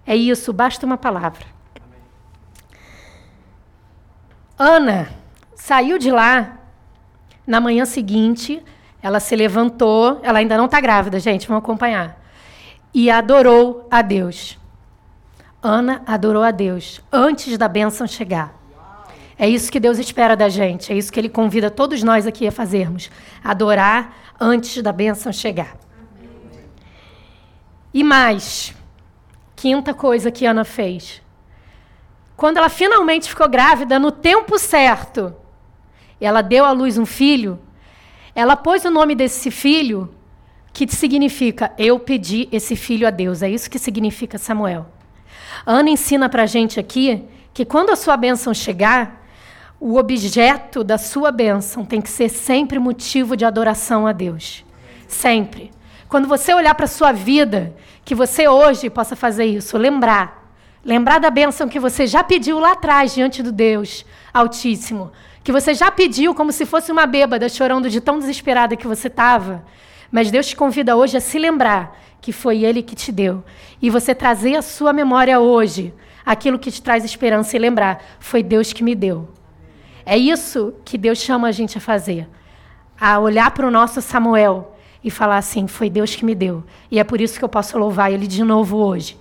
É 0.05 0.15
isso, 0.15 0.51
basta 0.51 0.85
uma 0.85 0.97
palavra. 0.97 1.45
Ana 4.57 5.09
saiu 5.55 5.99
de 5.99 6.09
lá 6.09 6.57
na 7.45 7.61
manhã 7.61 7.85
seguinte, 7.85 8.63
ela 9.01 9.19
se 9.19 9.35
levantou, 9.35 10.19
ela 10.23 10.39
ainda 10.39 10.57
não 10.57 10.65
está 10.65 10.81
grávida, 10.81 11.19
gente, 11.19 11.47
vamos 11.47 11.63
acompanhar. 11.63 12.19
E 12.93 13.09
adorou 13.11 13.87
a 13.91 14.01
Deus. 14.01 14.57
Ana 15.61 16.01
adorou 16.05 16.43
a 16.43 16.51
Deus 16.51 17.01
antes 17.11 17.57
da 17.57 17.67
bênção 17.67 18.07
chegar. 18.07 18.55
É 19.37 19.47
isso 19.47 19.71
que 19.71 19.79
Deus 19.79 19.99
espera 19.99 20.35
da 20.35 20.49
gente, 20.49 20.91
é 20.91 20.95
isso 20.95 21.11
que 21.11 21.19
Ele 21.19 21.29
convida 21.29 21.69
todos 21.69 22.01
nós 22.01 22.25
aqui 22.25 22.47
a 22.47 22.51
fazermos: 22.51 23.11
adorar 23.43 24.15
antes 24.39 24.81
da 24.81 24.91
bênção 24.91 25.31
chegar. 25.31 25.77
E 27.93 28.03
mais, 28.03 28.73
quinta 29.55 29.93
coisa 29.93 30.31
que 30.31 30.45
Ana 30.45 30.63
fez. 30.63 31.21
Quando 32.35 32.57
ela 32.57 32.69
finalmente 32.69 33.29
ficou 33.29 33.49
grávida, 33.49 33.97
no 33.97 34.11
tempo 34.11 34.59
certo, 34.59 35.35
ela 36.21 36.41
deu 36.41 36.65
à 36.65 36.71
luz 36.71 36.97
um 36.97 37.05
filho, 37.05 37.59
ela 38.35 38.55
pôs 38.55 38.85
o 38.85 38.91
nome 38.91 39.15
desse 39.15 39.49
filho, 39.49 40.13
que 40.85 40.95
significa 40.95 41.71
eu 41.75 41.97
pedi 41.97 42.47
esse 42.51 42.75
filho 42.75 43.07
a 43.07 43.09
Deus. 43.09 43.41
É 43.41 43.49
isso 43.49 43.67
que 43.67 43.79
significa 43.79 44.37
Samuel. 44.37 44.85
Ana 45.65 45.89
ensina 45.89 46.29
para 46.29 46.45
gente 46.45 46.79
aqui 46.79 47.23
que 47.51 47.65
quando 47.65 47.89
a 47.89 47.95
sua 47.95 48.15
bênção 48.15 48.53
chegar, 48.53 49.25
o 49.79 49.97
objeto 49.97 50.83
da 50.83 50.99
sua 50.99 51.31
bênção 51.31 51.83
tem 51.83 51.99
que 51.99 52.09
ser 52.11 52.29
sempre 52.29 52.77
motivo 52.77 53.35
de 53.35 53.43
adoração 53.43 54.05
a 54.05 54.11
Deus. 54.11 54.63
Sempre. 55.07 55.71
Quando 56.07 56.27
você 56.27 56.53
olhar 56.53 56.75
para 56.75 56.85
a 56.85 56.87
sua 56.87 57.11
vida, 57.11 57.75
que 58.05 58.13
você 58.13 58.47
hoje 58.47 58.87
possa 58.87 59.15
fazer 59.15 59.45
isso, 59.45 59.79
lembrar. 59.79 60.53
Lembrar 60.85 61.19
da 61.19 61.31
bênção 61.31 61.67
que 61.67 61.79
você 61.79 62.05
já 62.05 62.23
pediu 62.23 62.59
lá 62.59 62.73
atrás 62.73 63.15
diante 63.15 63.41
do 63.41 63.51
Deus 63.51 64.05
Altíssimo. 64.31 65.11
Que 65.43 65.51
você 65.51 65.73
já 65.73 65.89
pediu 65.89 66.35
como 66.35 66.51
se 66.51 66.67
fosse 66.67 66.91
uma 66.91 67.07
bêbada, 67.07 67.49
chorando 67.49 67.89
de 67.89 67.99
tão 67.99 68.19
desesperada 68.19 68.75
que 68.75 68.85
você 68.85 69.07
estava. 69.07 69.65
Mas 70.11 70.31
Deus 70.31 70.47
te 70.47 70.55
convida 70.55 70.95
hoje 70.95 71.17
a 71.17 71.21
se 71.21 71.37
lembrar 71.37 71.97
que 72.21 72.31
foi 72.31 72.63
Ele 72.63 72.81
que 72.81 72.95
te 72.95 73.11
deu. 73.11 73.43
E 73.81 73.89
você 73.89 74.13
trazer 74.15 74.55
à 74.55 74.61
sua 74.61 74.93
memória 74.93 75.39
hoje 75.39 75.93
aquilo 76.25 76.59
que 76.59 76.71
te 76.71 76.81
traz 76.81 77.03
esperança 77.03 77.55
e 77.55 77.59
lembrar: 77.59 78.03
foi 78.19 78.43
Deus 78.43 78.73
que 78.73 78.83
me 78.83 78.95
deu. 78.95 79.29
É 80.05 80.17
isso 80.17 80.73
que 80.85 80.97
Deus 80.97 81.19
chama 81.19 81.47
a 81.47 81.51
gente 81.51 81.77
a 81.77 81.81
fazer. 81.81 82.27
A 82.99 83.19
olhar 83.19 83.51
para 83.51 83.67
o 83.67 83.71
nosso 83.71 84.01
Samuel 84.01 84.75
e 85.03 85.11
falar 85.11 85.37
assim: 85.37 85.67
foi 85.67 85.89
Deus 85.89 86.15
que 86.15 86.25
me 86.25 86.35
deu. 86.35 86.63
E 86.89 86.99
é 86.99 87.03
por 87.03 87.21
isso 87.21 87.37
que 87.37 87.45
eu 87.45 87.49
posso 87.49 87.77
louvar 87.77 88.11
Ele 88.11 88.27
de 88.27 88.43
novo 88.43 88.77
hoje. 88.77 89.17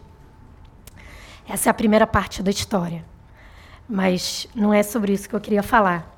Essa 1.48 1.68
é 1.68 1.70
a 1.70 1.74
primeira 1.74 2.06
parte 2.06 2.42
da 2.42 2.50
história. 2.50 3.04
Mas 3.88 4.48
não 4.54 4.74
é 4.74 4.82
sobre 4.82 5.12
isso 5.12 5.28
que 5.28 5.34
eu 5.36 5.40
queria 5.40 5.62
falar 5.62 6.12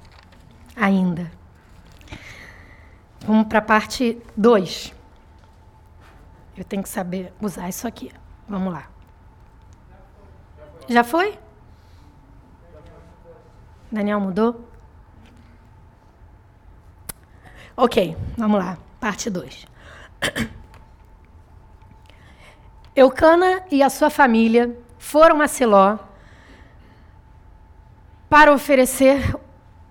ainda. 0.75 1.38
Vamos 3.21 3.47
para 3.47 3.59
a 3.59 3.63
parte 3.63 4.21
2. 4.37 4.95
Eu 6.57 6.65
tenho 6.65 6.83
que 6.83 6.89
saber 6.89 7.33
usar 7.41 7.69
isso 7.69 7.87
aqui. 7.87 8.11
Vamos 8.49 8.73
lá. 8.73 8.89
Já 10.89 11.05
foi? 11.05 11.39
Daniel 13.91 14.21
mudou? 14.21 14.69
Ok, 17.77 18.17
vamos 18.37 18.59
lá. 18.59 18.77
Parte 18.99 19.31
2. 19.31 19.67
Eucana 22.97 23.63
e 23.71 23.83
a 23.83 23.89
sua 23.89 24.11
família 24.11 24.77
foram 24.99 25.41
a 25.41 25.47
Siló 25.47 25.99
para 28.29 28.53
oferecer 28.53 29.37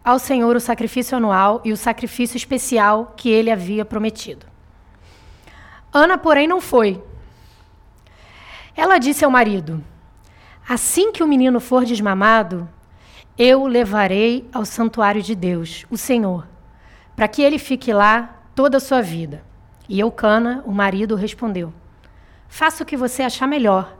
ao 0.07 0.17
Senhor 0.17 0.55
o 0.55 0.59
sacrifício 0.61 1.17
anual 1.17 1.59
e 1.65 1.73
o 1.73 1.75
sacrifício 1.75 2.37
especial 2.37 3.13
que 3.17 3.29
ele 3.29 3.51
havia 3.51 3.83
prometido. 3.83 4.45
Ana, 5.91 6.17
porém, 6.17 6.47
não 6.47 6.61
foi. 6.61 7.03
Ela 8.73 8.99
disse 8.99 9.25
ao 9.25 9.31
marido: 9.31 9.83
Assim 10.65 11.11
que 11.11 11.21
o 11.21 11.27
menino 11.27 11.59
for 11.59 11.83
desmamado, 11.83 12.69
eu 13.37 13.63
o 13.63 13.67
levarei 13.67 14.47
ao 14.53 14.63
santuário 14.63 15.21
de 15.21 15.35
Deus, 15.35 15.85
o 15.89 15.97
Senhor, 15.97 16.47
para 17.13 17.27
que 17.27 17.41
ele 17.41 17.59
fique 17.59 17.91
lá 17.91 18.43
toda 18.55 18.77
a 18.77 18.79
sua 18.79 19.01
vida. 19.01 19.43
E 19.89 19.99
Eucana, 19.99 20.63
o 20.65 20.71
marido, 20.71 21.15
respondeu: 21.15 21.73
Faça 22.47 22.81
o 22.81 22.85
que 22.85 22.95
você 22.95 23.23
achar 23.23 23.45
melhor. 23.45 23.93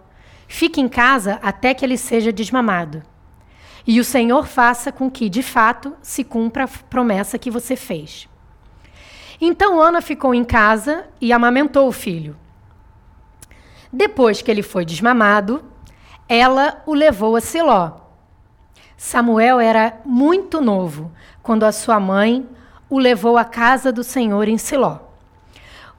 Fique 0.47 0.79
em 0.79 0.87
casa 0.87 1.37
até 1.43 1.73
que 1.73 1.83
ele 1.83 1.97
seja 1.97 2.31
desmamado. 2.31 3.03
E 3.87 4.01
o 4.01 4.03
Senhor 4.03 4.45
faça 4.45 4.91
com 4.91 5.09
que, 5.09 5.29
de 5.29 5.41
fato, 5.41 5.95
se 6.01 6.21
cumpra 6.21 6.65
a 6.65 6.67
promessa 6.67 7.39
que 7.39 7.49
você 7.49 7.77
fez. 7.77 8.27
Então 9.39 9.81
Ana 9.81 10.01
ficou 10.01 10.35
em 10.35 10.43
casa 10.43 11.05
e 11.21 11.31
amamentou 11.31 11.87
o 11.87 11.93
filho. 11.93 12.35
Depois 13.91 14.41
que 14.41 14.51
ele 14.51 14.61
foi 14.61 14.83
desmamado, 14.83 15.63
ela 16.27 16.83
o 16.85 16.93
levou 16.93 17.37
a 17.37 17.41
Siló. 17.41 17.93
Samuel 18.97 19.59
era 19.59 20.01
muito 20.03 20.59
novo 20.59 21.11
quando 21.41 21.63
a 21.63 21.71
sua 21.71 21.99
mãe 21.99 22.45
o 22.89 22.99
levou 22.99 23.37
à 23.37 23.45
casa 23.45 23.91
do 23.91 24.03
Senhor 24.03 24.49
em 24.49 24.57
Siló. 24.57 24.99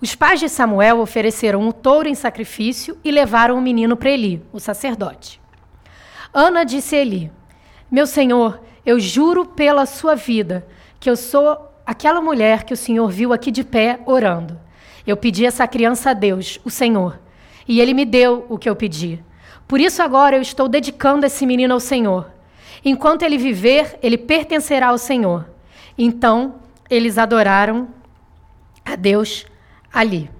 Os 0.00 0.14
pais 0.14 0.40
de 0.40 0.48
Samuel 0.48 1.00
ofereceram 1.00 1.60
um 1.60 1.72
touro 1.72 2.08
em 2.08 2.14
sacrifício 2.14 2.98
e 3.02 3.10
levaram 3.10 3.56
o 3.56 3.62
menino 3.62 3.96
para 3.96 4.10
Eli, 4.10 4.44
o 4.52 4.60
sacerdote. 4.60 5.40
Ana 6.34 6.64
disse 6.64 6.94
a 6.94 6.98
Eli: 7.00 7.32
Meu 7.90 8.06
senhor, 8.06 8.60
eu 8.84 9.00
juro 9.00 9.46
pela 9.46 9.86
sua 9.86 10.14
vida 10.14 10.66
que 11.00 11.08
eu 11.08 11.16
sou 11.16 11.72
aquela 11.86 12.20
mulher 12.20 12.64
que 12.64 12.74
o 12.74 12.76
Senhor 12.76 13.08
viu 13.08 13.32
aqui 13.32 13.50
de 13.50 13.64
pé 13.64 14.00
orando. 14.04 14.58
Eu 15.06 15.16
pedi 15.16 15.46
essa 15.46 15.66
criança 15.66 16.10
a 16.10 16.12
Deus, 16.12 16.60
o 16.64 16.70
Senhor, 16.70 17.18
e 17.66 17.80
ele 17.80 17.94
me 17.94 18.04
deu 18.04 18.44
o 18.50 18.58
que 18.58 18.68
eu 18.68 18.76
pedi. 18.76 19.24
Por 19.66 19.80
isso 19.80 20.02
agora 20.02 20.36
eu 20.36 20.42
estou 20.42 20.68
dedicando 20.68 21.24
esse 21.24 21.46
menino 21.46 21.72
ao 21.72 21.80
Senhor. 21.80 22.30
Enquanto 22.84 23.22
ele 23.22 23.38
viver, 23.38 23.98
ele 24.02 24.18
pertencerá 24.18 24.88
ao 24.88 24.98
Senhor. 24.98 25.48
Então 25.96 26.56
eles 26.90 27.16
adoraram 27.16 27.88
a 28.84 28.94
Deus 28.94 29.46
ali. 29.92 30.30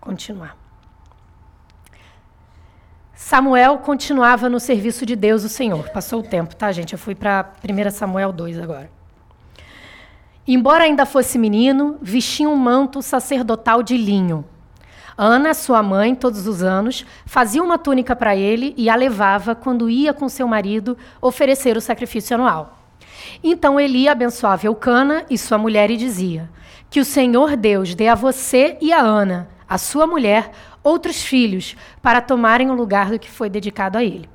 Continuar. 0.00 0.65
Samuel 3.28 3.78
continuava 3.78 4.48
no 4.48 4.60
serviço 4.60 5.04
de 5.04 5.16
Deus, 5.16 5.42
o 5.42 5.48
Senhor. 5.48 5.88
Passou 5.88 6.20
o 6.20 6.22
tempo, 6.22 6.54
tá, 6.54 6.70
gente? 6.70 6.92
Eu 6.92 6.98
fui 6.98 7.12
para 7.12 7.54
1 7.60 7.90
Samuel 7.90 8.32
2 8.32 8.56
agora. 8.60 8.88
Embora 10.46 10.84
ainda 10.84 11.04
fosse 11.04 11.36
menino, 11.36 11.98
vestia 12.00 12.48
um 12.48 12.54
manto 12.54 13.02
sacerdotal 13.02 13.82
de 13.82 13.96
linho. 13.96 14.44
Ana, 15.18 15.54
sua 15.54 15.82
mãe, 15.82 16.14
todos 16.14 16.46
os 16.46 16.62
anos, 16.62 17.04
fazia 17.26 17.60
uma 17.64 17.76
túnica 17.78 18.14
para 18.14 18.36
ele 18.36 18.72
e 18.76 18.88
a 18.88 18.94
levava 18.94 19.56
quando 19.56 19.90
ia 19.90 20.14
com 20.14 20.28
seu 20.28 20.46
marido 20.46 20.96
oferecer 21.20 21.76
o 21.76 21.80
sacrifício 21.80 22.36
anual. 22.36 22.78
Então 23.42 23.80
Eli 23.80 24.08
abençoava 24.08 24.68
Eucana 24.68 25.26
e 25.28 25.36
sua 25.36 25.58
mulher 25.58 25.90
e 25.90 25.96
dizia: 25.96 26.48
Que 26.88 27.00
o 27.00 27.04
Senhor 27.04 27.56
Deus 27.56 27.92
dê 27.92 28.06
a 28.06 28.14
você 28.14 28.78
e 28.80 28.92
a 28.92 29.00
Ana, 29.00 29.48
a 29.68 29.78
sua 29.78 30.06
mulher, 30.06 30.52
outros 30.86 31.22
filhos, 31.22 31.76
para 32.00 32.20
tomarem 32.20 32.70
o 32.70 32.74
lugar 32.74 33.10
do 33.10 33.18
que 33.18 33.30
foi 33.30 33.50
dedicado 33.50 33.98
a 33.98 34.04
ele. 34.04 34.28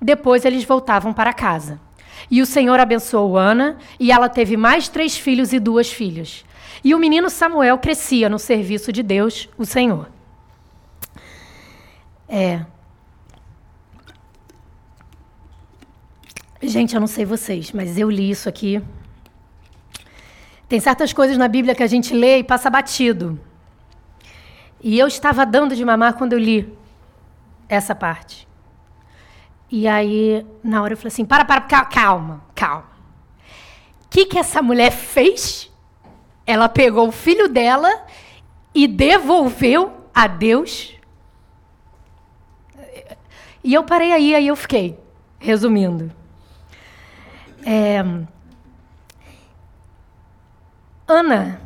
Depois 0.00 0.44
eles 0.44 0.64
voltavam 0.64 1.12
para 1.12 1.32
casa. 1.32 1.80
E 2.30 2.40
o 2.40 2.46
Senhor 2.46 2.78
abençoou 2.78 3.36
Ana, 3.36 3.78
e 3.98 4.12
ela 4.12 4.28
teve 4.28 4.56
mais 4.56 4.88
três 4.88 5.16
filhos 5.16 5.52
e 5.52 5.58
duas 5.58 5.92
filhas. 5.92 6.44
E 6.84 6.94
o 6.94 6.98
menino 6.98 7.28
Samuel 7.28 7.78
crescia 7.78 8.28
no 8.28 8.38
serviço 8.38 8.92
de 8.92 9.02
Deus, 9.02 9.48
o 9.58 9.64
Senhor. 9.64 10.08
É. 12.28 12.64
Gente, 16.62 16.94
eu 16.94 17.00
não 17.00 17.08
sei 17.08 17.24
vocês, 17.24 17.72
mas 17.72 17.98
eu 17.98 18.08
li 18.08 18.30
isso 18.30 18.48
aqui. 18.48 18.80
Tem 20.68 20.78
certas 20.80 21.12
coisas 21.12 21.36
na 21.36 21.48
Bíblia 21.48 21.74
que 21.74 21.82
a 21.82 21.88
gente 21.88 22.14
lê 22.14 22.38
e 22.38 22.44
passa 22.44 22.70
batido. 22.70 23.38
E 24.82 24.98
eu 24.98 25.06
estava 25.06 25.46
dando 25.46 25.76
de 25.76 25.84
mamar 25.84 26.14
quando 26.14 26.32
eu 26.32 26.38
li 26.38 26.76
essa 27.68 27.94
parte. 27.94 28.48
E 29.70 29.86
aí, 29.86 30.44
na 30.62 30.82
hora, 30.82 30.94
eu 30.94 30.96
falei 30.96 31.08
assim: 31.08 31.24
para, 31.24 31.44
para, 31.44 31.60
calma, 31.84 32.42
calma. 32.54 32.90
O 34.04 34.08
que, 34.10 34.26
que 34.26 34.38
essa 34.38 34.60
mulher 34.60 34.90
fez? 34.90 35.70
Ela 36.44 36.68
pegou 36.68 37.08
o 37.08 37.12
filho 37.12 37.48
dela 37.48 38.04
e 38.74 38.88
devolveu 38.88 40.08
a 40.12 40.26
Deus. 40.26 40.94
E 43.62 43.72
eu 43.72 43.84
parei 43.84 44.12
aí, 44.12 44.34
aí 44.34 44.48
eu 44.48 44.56
fiquei, 44.56 44.98
resumindo. 45.38 46.12
É, 47.64 48.04
Ana, 51.06 51.60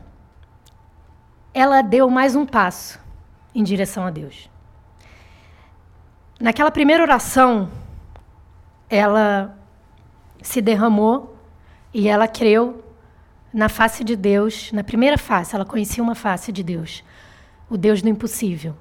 ela 1.54 1.80
deu 1.80 2.10
mais 2.10 2.36
um 2.36 2.44
passo 2.44 3.05
em 3.56 3.64
direção 3.64 4.04
a 4.04 4.10
Deus. 4.10 4.50
Naquela 6.38 6.70
primeira 6.70 7.02
oração, 7.02 7.70
ela 8.90 9.56
se 10.42 10.60
derramou 10.60 11.34
e 11.92 12.06
ela 12.06 12.28
creu 12.28 12.84
na 13.50 13.70
face 13.70 14.04
de 14.04 14.14
Deus, 14.14 14.70
na 14.72 14.84
primeira 14.84 15.16
face, 15.16 15.54
ela 15.54 15.64
conhecia 15.64 16.04
uma 16.04 16.14
face 16.14 16.52
de 16.52 16.62
Deus, 16.62 17.02
o 17.70 17.78
Deus 17.78 18.02
do 18.02 18.08
impossível. 18.10 18.76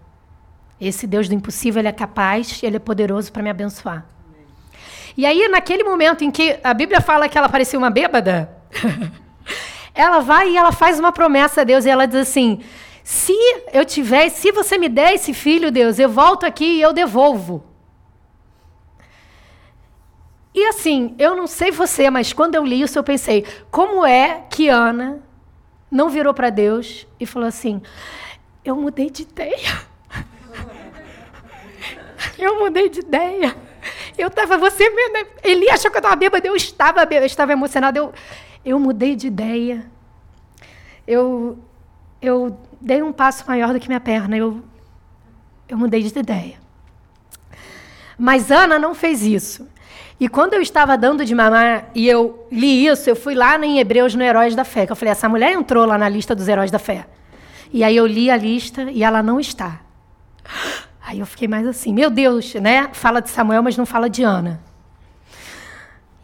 Esse 0.81 1.07
Deus 1.07 1.29
do 1.29 1.33
impossível, 1.33 1.79
ele 1.79 1.87
é 1.87 1.93
capaz, 1.93 2.61
ele 2.61 2.75
é 2.75 2.79
poderoso 2.79 3.31
para 3.31 3.41
me 3.41 3.49
abençoar. 3.49 4.05
E 5.15 5.25
aí, 5.25 5.47
naquele 5.47 5.85
momento 5.85 6.25
em 6.25 6.29
que 6.29 6.59
a 6.61 6.73
Bíblia 6.73 6.99
fala 6.99 7.29
que 7.29 7.37
ela 7.37 7.47
parecia 7.47 7.79
uma 7.79 7.89
bêbada, 7.89 8.49
ela 9.95 10.19
vai 10.19 10.49
e 10.51 10.57
ela 10.57 10.73
faz 10.73 10.99
uma 10.99 11.13
promessa 11.13 11.61
a 11.61 11.63
Deus 11.63 11.85
e 11.85 11.89
ela 11.89 12.05
diz 12.05 12.17
assim: 12.17 12.61
Se 13.05 13.37
eu 13.71 13.85
tiver, 13.85 14.29
se 14.29 14.51
você 14.51 14.79
me 14.79 14.89
der 14.89 15.13
esse 15.13 15.31
filho, 15.31 15.71
Deus, 15.71 15.99
eu 15.99 16.09
volto 16.09 16.43
aqui 16.43 16.65
e 16.65 16.81
eu 16.81 16.91
devolvo. 16.91 17.63
E 20.51 20.65
assim, 20.65 21.13
eu 21.19 21.35
não 21.35 21.45
sei 21.45 21.69
você, 21.69 22.09
mas 22.09 22.33
quando 22.33 22.55
eu 22.55 22.65
li 22.65 22.81
isso, 22.81 22.97
eu 22.97 23.03
pensei: 23.03 23.45
como 23.69 24.03
é 24.03 24.45
que 24.49 24.69
Ana 24.69 25.21
não 25.91 26.09
virou 26.09 26.33
para 26.33 26.49
Deus 26.49 27.05
e 27.19 27.27
falou 27.27 27.47
assim: 27.47 27.79
eu 28.63 28.75
mudei 28.75 29.11
de 29.11 29.21
ideia. 29.21 29.85
eu 32.39 32.57
mudei 32.57 32.89
de 32.89 33.01
ideia. 33.01 33.55
Eu 34.17 34.29
estava, 34.29 34.57
você 34.57 34.89
mesmo. 34.89 35.27
Ele 35.43 35.69
achou 35.69 35.91
que 35.91 35.97
eu 35.97 35.99
estava 35.99 36.15
bêbada, 36.15 36.47
eu 36.47 36.55
estava 36.55 37.05
bêbada, 37.05 37.25
eu 37.25 37.27
estava 37.27 37.51
emocionada. 37.51 37.99
Eu, 37.99 38.11
eu 38.65 38.79
mudei 38.79 39.15
de 39.15 39.27
ideia. 39.27 39.85
Eu, 41.05 41.59
eu 42.21 42.57
dei 42.79 43.01
um 43.01 43.11
passo 43.11 43.43
maior 43.47 43.73
do 43.73 43.79
que 43.79 43.87
minha 43.87 43.99
perna. 43.99 44.37
Eu, 44.37 44.63
eu 45.67 45.77
mudei 45.77 46.01
de 46.01 46.17
ideia. 46.17 46.55
Mas 48.17 48.51
Ana 48.51 48.79
não 48.79 48.95
fez 48.95 49.21
isso. 49.23 49.67
E 50.19 50.29
quando 50.29 50.53
eu 50.53 50.61
estava 50.61 50.97
dando 50.97 51.25
de 51.25 51.35
mamar 51.35 51.89
e 51.93 52.07
eu 52.07 52.47
li 52.49 52.85
isso, 52.87 53.09
eu 53.09 53.15
fui 53.15 53.35
lá 53.35 53.57
em 53.57 53.79
Hebreus 53.79 54.15
no 54.15 54.23
Heróis 54.23 54.55
da 54.55 54.63
Fé, 54.63 54.85
que 54.85 54.91
eu 54.91 54.95
falei, 54.95 55.11
essa 55.11 55.27
mulher 55.27 55.51
entrou 55.51 55.85
lá 55.85 55.97
na 55.97 56.07
lista 56.07 56.33
dos 56.33 56.47
Heróis 56.47 56.71
da 56.71 56.79
Fé. 56.79 57.05
E 57.71 57.83
aí 57.83 57.95
eu 57.97 58.07
li 58.07 58.31
a 58.31 58.37
lista 58.37 58.83
e 58.83 59.03
ela 59.03 59.21
não 59.21 59.39
está. 59.39 59.81
Aí 61.05 61.19
eu 61.19 61.25
fiquei 61.25 61.47
mais 61.47 61.67
assim, 61.67 61.93
meu 61.93 62.09
Deus, 62.09 62.53
né? 62.55 62.89
Fala 62.93 63.21
de 63.21 63.29
Samuel, 63.29 63.61
mas 63.61 63.77
não 63.77 63.85
fala 63.85 64.09
de 64.09 64.23
Ana. 64.23 64.61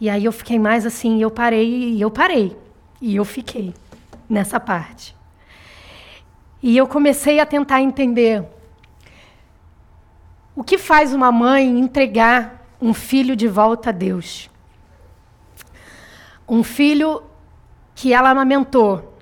E 0.00 0.08
aí 0.08 0.24
eu 0.24 0.32
fiquei 0.32 0.58
mais 0.58 0.86
assim, 0.86 1.22
eu 1.22 1.30
parei, 1.30 1.90
e 1.90 2.00
eu 2.00 2.10
parei. 2.10 2.56
E 3.00 3.14
eu 3.14 3.24
fiquei 3.24 3.74
nessa 4.28 4.58
parte. 4.58 5.14
E 6.62 6.76
eu 6.76 6.86
comecei 6.86 7.40
a 7.40 7.46
tentar 7.46 7.82
entender 7.82 8.44
o 10.54 10.62
que 10.62 10.78
faz 10.78 11.12
uma 11.12 11.32
mãe 11.32 11.66
entregar 11.78 12.66
um 12.80 12.94
filho 12.94 13.34
de 13.34 13.48
volta 13.48 13.88
a 13.88 13.92
Deus. 13.92 14.48
Um 16.48 16.62
filho 16.62 17.22
que 17.94 18.12
ela 18.12 18.30
amamentou, 18.30 19.12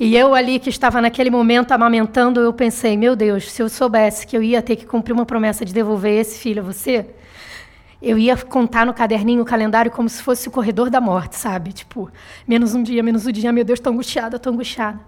e 0.00 0.16
eu 0.16 0.34
ali 0.34 0.60
que 0.60 0.70
estava 0.70 1.00
naquele 1.00 1.28
momento 1.28 1.72
amamentando, 1.72 2.40
eu 2.40 2.52
pensei, 2.52 2.96
meu 2.96 3.16
Deus, 3.16 3.50
se 3.50 3.60
eu 3.60 3.68
soubesse 3.68 4.26
que 4.26 4.36
eu 4.36 4.42
ia 4.42 4.62
ter 4.62 4.76
que 4.76 4.86
cumprir 4.86 5.12
uma 5.12 5.26
promessa 5.26 5.64
de 5.64 5.74
devolver 5.74 6.20
esse 6.20 6.38
filho 6.38 6.62
a 6.62 6.64
você, 6.64 7.06
eu 8.00 8.16
ia 8.16 8.36
contar 8.36 8.86
no 8.86 8.94
caderninho 8.94 9.42
o 9.42 9.44
calendário 9.44 9.90
como 9.90 10.08
se 10.08 10.22
fosse 10.22 10.46
o 10.46 10.52
corredor 10.52 10.88
da 10.88 11.00
morte, 11.00 11.34
sabe? 11.34 11.72
Tipo, 11.72 12.08
menos 12.46 12.74
um 12.74 12.82
dia, 12.82 13.02
menos 13.02 13.26
um 13.26 13.32
dia, 13.32 13.52
meu 13.52 13.64
Deus, 13.64 13.80
estou 13.80 13.92
angustiada, 13.92 14.36
estou 14.36 14.52
angustiada. 14.52 15.00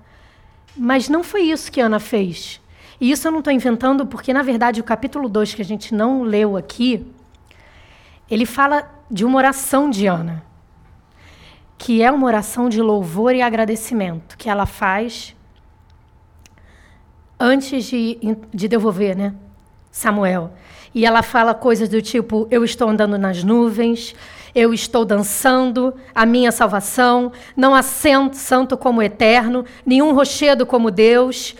Mas 0.76 1.08
não 1.08 1.22
foi 1.22 1.42
isso 1.42 1.70
que 1.70 1.80
Ana 1.80 1.98
fez. 1.98 2.60
E 3.00 3.10
isso 3.10 3.26
eu 3.26 3.32
não 3.32 3.38
estou 3.38 3.52
inventando, 3.52 4.06
porque, 4.06 4.32
na 4.32 4.42
verdade, 4.42 4.80
o 4.80 4.84
capítulo 4.84 5.28
2, 5.28 5.54
que 5.54 5.62
a 5.62 5.64
gente 5.64 5.94
não 5.94 6.22
leu 6.22 6.56
aqui, 6.56 7.06
ele 8.30 8.46
fala 8.46 8.88
de 9.10 9.24
uma 9.24 9.38
oração 9.38 9.90
de 9.90 10.06
Ana 10.06 10.50
que 11.80 12.02
é 12.02 12.10
uma 12.12 12.26
oração 12.26 12.68
de 12.68 12.82
louvor 12.82 13.34
e 13.34 13.40
agradecimento 13.40 14.36
que 14.36 14.50
ela 14.50 14.66
faz 14.66 15.34
antes 17.38 17.86
de, 17.86 18.18
de 18.52 18.68
devolver, 18.68 19.16
né? 19.16 19.34
Samuel. 19.90 20.52
E 20.94 21.06
ela 21.06 21.22
fala 21.22 21.54
coisas 21.54 21.88
do 21.88 22.02
tipo: 22.02 22.46
Eu 22.50 22.62
estou 22.66 22.86
andando 22.86 23.16
nas 23.16 23.42
nuvens, 23.42 24.14
eu 24.54 24.73
estou 24.75 25.04
dançando 25.04 25.95
a 26.14 26.26
minha 26.26 26.52
salvação, 26.52 27.33
não 27.57 27.75
há 27.75 27.83
santo 27.83 28.76
como 28.76 29.02
eterno, 29.02 29.64
nenhum 29.85 30.12
rochedo 30.12 30.66
como 30.66 30.90
Deus. 30.90 31.54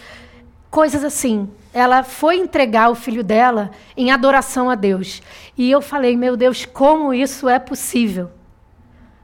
Coisas 0.70 1.04
assim. 1.04 1.49
Ela 1.73 2.02
foi 2.02 2.37
entregar 2.37 2.90
o 2.90 2.97
filho 2.97 3.23
dela 3.23 3.70
em 3.97 4.11
adoração 4.11 4.68
a 4.68 4.75
Deus. 4.75 5.23
E 5.56 5.70
eu 5.70 5.80
falei: 5.80 6.16
Meu 6.16 6.37
Deus, 6.37 6.64
como 6.64 7.14
isso 7.14 7.49
é 7.49 7.58
possível? 7.58 8.30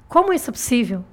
Como 0.09 0.33
isso 0.33 0.51
é 0.51 0.53
possível? 0.53 1.05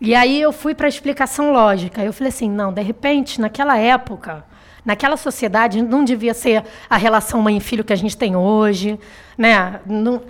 E 0.00 0.14
aí 0.14 0.40
eu 0.40 0.52
fui 0.52 0.74
para 0.74 0.86
a 0.86 0.88
explicação 0.88 1.50
lógica. 1.50 2.02
Eu 2.04 2.12
falei 2.12 2.28
assim, 2.28 2.50
não, 2.50 2.72
de 2.72 2.82
repente, 2.82 3.40
naquela 3.40 3.78
época, 3.78 4.44
naquela 4.84 5.16
sociedade, 5.16 5.80
não 5.80 6.04
devia 6.04 6.34
ser 6.34 6.62
a 6.90 6.96
relação 6.96 7.40
mãe 7.40 7.58
filho 7.58 7.82
que 7.82 7.92
a 7.92 7.96
gente 7.96 8.16
tem 8.16 8.36
hoje, 8.36 9.00
né? 9.38 9.80
Não, 9.86 10.22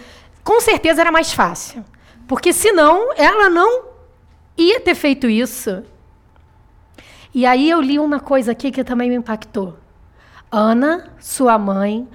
com 0.44 0.60
certeza 0.60 1.00
era 1.00 1.10
mais 1.10 1.32
fácil, 1.32 1.82
porque 2.28 2.52
senão 2.52 3.14
ela 3.16 3.48
não 3.48 3.86
ia 4.56 4.78
ter 4.78 4.94
feito 4.94 5.26
isso. 5.28 5.82
E 7.32 7.46
aí 7.46 7.68
eu 7.68 7.80
li 7.80 7.98
uma 7.98 8.20
coisa 8.20 8.52
aqui 8.52 8.70
que 8.70 8.84
também 8.84 9.08
me 9.08 9.16
impactou. 9.16 9.78
Ana, 10.52 11.10
sua 11.18 11.58
mãe, 11.58 12.06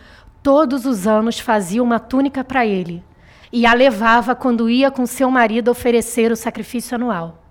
todos 0.42 0.86
os 0.86 1.08
anos 1.08 1.40
fazia 1.40 1.84
uma 1.84 2.00
túnica 2.00 2.44
para 2.44 2.66
ele 2.66 3.04
e 3.52 3.66
a 3.66 3.74
levava 3.74 4.36
quando 4.36 4.70
ia 4.70 4.92
com 4.92 5.06
seu 5.06 5.30
marido 5.30 5.72
oferecer 5.72 6.32
o 6.32 6.36
sacrifício 6.36 6.96
anual. 6.96 7.44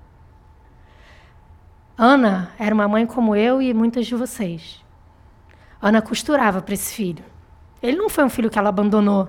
Ana 1.97 2.53
era 2.59 2.75
uma 2.75 2.87
mãe 2.87 3.05
como 3.05 3.35
eu 3.35 3.61
e 3.61 3.75
muitas 3.75 4.07
de 4.07 4.15
vocês. 4.15 4.83
Ana 5.83 6.01
costurava 6.01 6.63
para 6.63 6.75
esse 6.75 6.95
filho. 6.95 7.25
Ele 7.83 7.97
não 7.97 8.09
foi 8.09 8.25
um 8.25 8.31
filho 8.31 8.49
que 8.49 8.59
ela 8.59 8.69
abandonou 8.69 9.29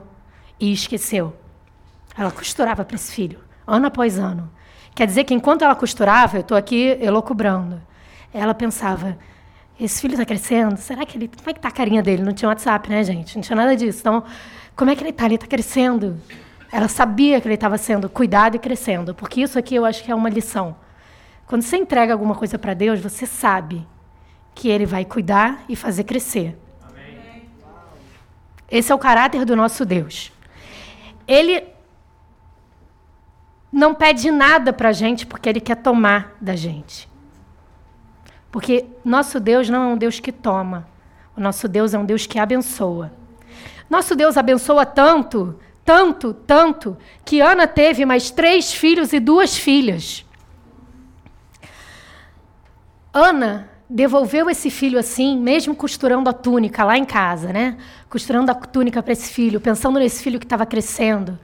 e 0.59 0.71
esqueceu. 0.71 1.35
Ela 2.17 2.31
costurava 2.31 2.83
para 2.83 2.95
esse 2.95 3.11
filho, 3.11 3.39
ano 3.65 3.87
após 3.87 4.17
ano. 4.19 4.51
Quer 4.93 5.07
dizer 5.07 5.23
que 5.23 5.33
enquanto 5.33 5.63
ela 5.63 5.75
costurava, 5.75 6.37
eu 6.37 6.41
estou 6.41 6.57
aqui 6.57 6.97
elocubrando, 6.99 7.81
ela 8.33 8.53
pensava: 8.53 9.17
esse 9.79 10.01
filho 10.01 10.13
está 10.13 10.25
crescendo? 10.25 10.77
Será 10.77 11.05
que 11.05 11.17
ele. 11.17 11.27
Como 11.27 11.49
é 11.49 11.53
que 11.53 11.59
está 11.59 11.69
a 11.69 11.71
carinha 11.71 12.03
dele? 12.03 12.23
Não 12.23 12.33
tinha 12.33 12.49
WhatsApp, 12.49 12.89
né, 12.89 13.03
gente? 13.03 13.35
Não 13.35 13.41
tinha 13.41 13.55
nada 13.55 13.75
disso. 13.75 13.99
Então, 13.99 14.23
como 14.75 14.91
é 14.91 14.95
que 14.95 15.01
ele 15.01 15.11
está? 15.11 15.25
Ele 15.25 15.35
está 15.35 15.47
crescendo. 15.47 16.19
Ela 16.71 16.87
sabia 16.87 17.39
que 17.39 17.47
ele 17.47 17.55
estava 17.55 17.77
sendo 17.77 18.09
cuidado 18.09 18.55
e 18.55 18.59
crescendo, 18.59 19.15
porque 19.15 19.41
isso 19.41 19.57
aqui 19.57 19.75
eu 19.75 19.85
acho 19.85 20.03
que 20.03 20.11
é 20.11 20.15
uma 20.15 20.29
lição. 20.29 20.75
Quando 21.47 21.63
você 21.63 21.77
entrega 21.77 22.13
alguma 22.13 22.35
coisa 22.35 22.59
para 22.59 22.75
Deus, 22.75 22.99
você 22.99 23.25
sabe 23.25 23.87
que 24.53 24.67
Ele 24.67 24.85
vai 24.85 25.03
cuidar 25.03 25.63
e 25.67 25.75
fazer 25.75 26.03
crescer. 26.03 26.55
Amém. 26.87 27.49
Esse 28.69 28.91
é 28.91 28.95
o 28.95 28.99
caráter 28.99 29.45
do 29.45 29.55
nosso 29.55 29.83
Deus. 29.83 30.31
Ele 31.29 31.63
não 33.71 33.93
pede 33.93 34.31
nada 34.31 34.73
para 34.73 34.89
a 34.89 34.93
gente 34.93 35.25
porque 35.25 35.47
Ele 35.47 35.61
quer 35.61 35.75
tomar 35.75 36.35
da 36.41 36.55
gente. 36.55 37.07
Porque 38.51 38.85
nosso 39.05 39.39
Deus 39.39 39.69
não 39.69 39.83
é 39.83 39.93
um 39.93 39.97
Deus 39.97 40.19
que 40.19 40.31
toma. 40.31 40.87
O 41.37 41.39
nosso 41.39 41.67
Deus 41.67 41.93
é 41.93 41.99
um 41.99 42.05
Deus 42.05 42.25
que 42.25 42.39
abençoa. 42.39 43.13
Nosso 43.89 44.15
Deus 44.15 44.35
abençoa 44.35 44.85
tanto 44.85 45.57
tanto, 45.89 46.35
tanto, 46.35 46.95
que 47.25 47.41
Ana 47.41 47.65
teve 47.65 48.05
mais 48.05 48.29
três 48.29 48.71
filhos 48.71 49.11
e 49.11 49.19
duas 49.19 49.57
filhas. 49.57 50.23
Ana 53.11 53.68
devolveu 53.89 54.49
esse 54.49 54.69
filho 54.69 54.99
assim, 54.99 55.37
mesmo 55.39 55.75
costurando 55.75 56.29
a 56.29 56.33
túnica 56.33 56.83
lá 56.83 56.97
em 56.97 57.05
casa, 57.05 57.51
né? 57.51 57.77
Costurando 58.07 58.51
a 58.51 58.55
túnica 58.55 59.01
para 59.01 59.13
esse 59.13 59.33
filho, 59.33 59.59
pensando 59.59 59.97
nesse 59.97 60.21
filho 60.21 60.39
que 60.39 60.45
estava 60.45 60.65
crescendo, 60.65 61.39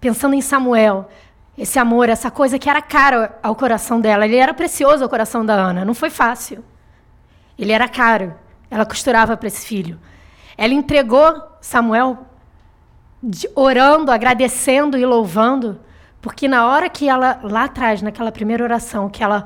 pensando 0.00 0.34
em 0.34 0.40
Samuel. 0.40 1.10
Esse 1.58 1.78
amor, 1.78 2.08
essa 2.08 2.30
coisa 2.30 2.58
que 2.58 2.70
era 2.70 2.80
cara 2.80 3.38
ao 3.42 3.56
coração 3.56 4.00
dela, 4.00 4.26
ele 4.26 4.36
era 4.36 4.54
precioso 4.54 5.02
ao 5.02 5.08
coração 5.08 5.44
da 5.44 5.54
Ana, 5.54 5.84
não 5.84 5.94
foi 5.94 6.10
fácil. 6.10 6.62
Ele 7.58 7.72
era 7.72 7.88
caro. 7.88 8.34
Ela 8.70 8.84
costurava 8.84 9.36
para 9.36 9.48
esse 9.48 9.66
filho. 9.66 9.98
Ela 10.56 10.74
entregou 10.74 11.42
Samuel 11.60 12.26
orando, 13.54 14.12
agradecendo 14.12 14.96
e 14.96 15.04
louvando, 15.04 15.80
porque 16.20 16.46
na 16.46 16.66
hora 16.66 16.88
que 16.88 17.08
ela, 17.08 17.40
lá 17.42 17.64
atrás, 17.64 18.02
naquela 18.02 18.30
primeira 18.30 18.62
oração, 18.62 19.08
que 19.08 19.24
ela 19.24 19.44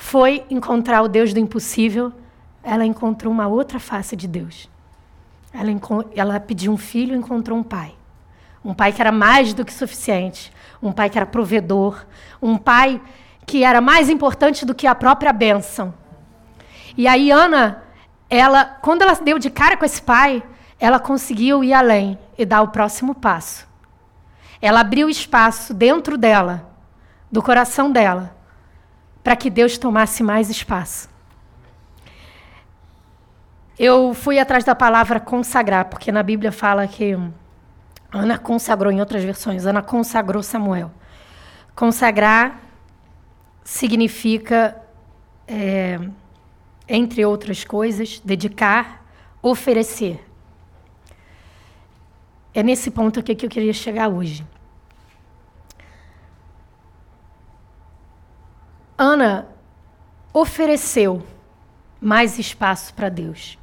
foi 0.00 0.42
encontrar 0.48 1.02
o 1.02 1.08
Deus 1.08 1.34
do 1.34 1.38
impossível, 1.38 2.10
ela 2.62 2.86
encontrou 2.86 3.30
uma 3.30 3.46
outra 3.46 3.78
face 3.78 4.16
de 4.16 4.26
Deus. 4.26 4.66
Ela, 5.52 5.70
ela 6.16 6.40
pediu 6.40 6.72
um 6.72 6.76
filho 6.78 7.14
e 7.14 7.18
encontrou 7.18 7.58
um 7.58 7.62
pai. 7.62 7.92
Um 8.64 8.72
pai 8.72 8.94
que 8.94 9.00
era 9.02 9.12
mais 9.12 9.52
do 9.52 9.62
que 9.62 9.72
suficiente. 9.72 10.50
Um 10.82 10.90
pai 10.90 11.10
que 11.10 11.18
era 11.18 11.26
provedor. 11.26 12.06
Um 12.40 12.56
pai 12.56 12.98
que 13.46 13.62
era 13.62 13.82
mais 13.82 14.08
importante 14.08 14.64
do 14.64 14.74
que 14.74 14.86
a 14.86 14.94
própria 14.94 15.34
bênção. 15.34 15.92
E 16.96 17.06
aí, 17.06 17.30
Ana, 17.30 17.82
ela, 18.30 18.64
quando 18.64 19.02
ela 19.02 19.12
deu 19.14 19.38
de 19.38 19.50
cara 19.50 19.76
com 19.76 19.84
esse 19.84 20.00
pai, 20.00 20.42
ela 20.78 20.98
conseguiu 20.98 21.62
ir 21.62 21.74
além 21.74 22.18
e 22.38 22.46
dar 22.46 22.62
o 22.62 22.68
próximo 22.68 23.14
passo. 23.14 23.68
Ela 24.62 24.80
abriu 24.80 25.10
espaço 25.10 25.74
dentro 25.74 26.16
dela, 26.16 26.70
do 27.30 27.42
coração 27.42 27.92
dela, 27.92 28.39
para 29.22 29.36
que 29.36 29.50
Deus 29.50 29.78
tomasse 29.78 30.22
mais 30.22 30.50
espaço. 30.50 31.08
Eu 33.78 34.12
fui 34.12 34.38
atrás 34.38 34.64
da 34.64 34.74
palavra 34.74 35.18
consagrar, 35.18 35.86
porque 35.86 36.12
na 36.12 36.22
Bíblia 36.22 36.52
fala 36.52 36.86
que 36.86 37.16
Ana 38.12 38.36
consagrou, 38.36 38.92
em 38.92 39.00
outras 39.00 39.24
versões, 39.24 39.64
Ana 39.64 39.80
consagrou 39.80 40.42
Samuel. 40.42 40.90
Consagrar 41.74 42.60
significa 43.64 44.76
é, 45.46 45.98
entre 46.88 47.24
outras 47.24 47.64
coisas, 47.64 48.20
dedicar, 48.24 49.04
oferecer. 49.40 50.24
É 52.52 52.62
nesse 52.62 52.90
ponto 52.90 53.20
aqui 53.20 53.34
que 53.34 53.46
eu 53.46 53.50
queria 53.50 53.72
chegar 53.72 54.08
hoje. 54.08 54.44
Ana 59.02 59.48
ofereceu 60.30 61.26
mais 61.98 62.38
espaço 62.38 62.92
para 62.92 63.08
Deus. 63.08 63.58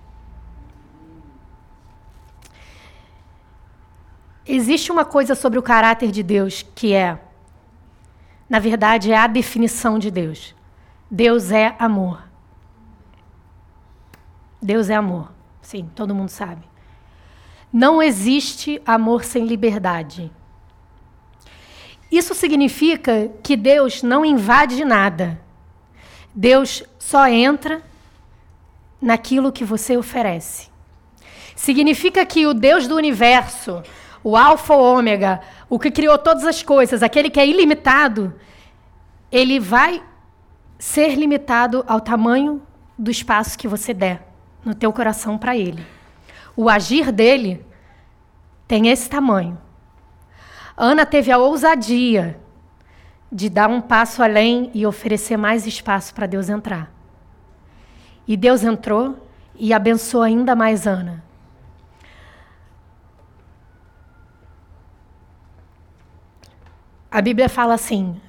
Existe 4.44 4.92
uma 4.92 5.06
coisa 5.06 5.36
sobre 5.36 5.60
o 5.60 5.62
caráter 5.62 6.10
de 6.10 6.24
Deus 6.24 6.66
que 6.74 6.92
é, 6.92 7.20
na 8.50 8.58
verdade, 8.58 9.12
é 9.12 9.16
a 9.16 9.28
definição 9.28 10.00
de 10.00 10.10
Deus. 10.10 10.56
Deus 11.12 11.52
é 11.52 11.76
amor. 11.78 12.24
Deus 14.60 14.90
é 14.90 14.96
amor. 14.96 15.32
Sim, 15.62 15.88
todo 15.94 16.16
mundo 16.16 16.30
sabe. 16.30 16.64
Não 17.72 18.02
existe 18.02 18.82
amor 18.84 19.24
sem 19.24 19.46
liberdade. 19.46 20.32
Isso 22.12 22.34
significa 22.34 23.30
que 23.44 23.56
Deus 23.56 24.02
não 24.02 24.26
invade 24.26 24.84
nada. 24.86 25.40
Deus 26.34 26.84
só 26.98 27.28
entra 27.28 27.82
naquilo 29.02 29.52
que 29.52 29.66
você 29.66 29.98
oferece. 29.98 30.70
Significa 31.56 32.26
que 32.26 32.46
o 32.46 32.54
Deus 32.54 32.88
do 32.88 32.96
universo, 32.96 33.82
o 34.24 34.38
Alfa 34.38 34.74
ou 34.74 34.98
Ômega, 34.98 35.42
o 35.70 35.80
que 35.80 35.92
criou 35.92 36.18
todas 36.18 36.46
as 36.46 36.64
coisas, 36.64 37.04
aquele 37.04 37.30
que 37.30 37.40
é 37.40 37.48
ilimitado, 37.48 38.34
ele 39.32 39.60
vai 39.60 40.02
ser 40.80 41.16
limitado 41.16 41.84
ao 41.88 42.00
tamanho 42.00 42.62
do 42.98 43.12
espaço 43.12 43.58
que 43.58 43.68
você 43.68 43.94
der 43.94 44.26
no 44.64 44.74
teu 44.74 44.94
coração 44.94 45.38
para 45.38 45.58
ele. 45.58 45.86
O 46.56 46.70
agir 46.70 47.12
dele 47.12 47.66
tem 48.68 48.88
esse 48.90 49.10
tamanho. 49.10 49.58
Ana 50.78 51.08
teve 51.08 51.32
a 51.32 51.40
ousadia 51.40 52.40
de 53.32 53.50
dar 53.50 53.68
um 53.68 53.82
passo 53.82 54.22
além 54.22 54.70
e 54.76 54.86
oferecer 54.86 55.36
mais 55.36 55.66
espaço 55.66 56.14
para 56.14 56.28
Deus 56.28 56.50
entrar. 56.50 56.92
E 58.28 58.38
Deus 58.38 58.64
entrou 58.64 59.18
e 59.56 59.74
abençoou 59.74 60.24
ainda 60.24 60.56
mais 60.56 60.86
Ana. 60.86 61.24
A 67.10 67.22
Bíblia 67.22 67.50
fala 67.50 67.74
assim: 67.74 68.22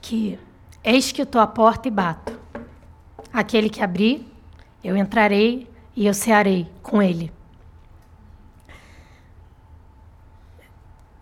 que 0.00 0.38
eis 0.82 1.12
que 1.12 1.22
estou 1.22 1.40
à 1.40 1.46
porta 1.46 1.86
e 1.86 1.90
bato. 1.90 2.36
Aquele 3.32 3.70
que 3.70 3.82
abrir, 3.82 4.26
eu 4.82 4.96
entrarei 4.96 5.70
e 5.94 6.06
eu 6.06 6.12
cearei 6.12 6.68
com 6.82 7.00
ele. 7.00 7.32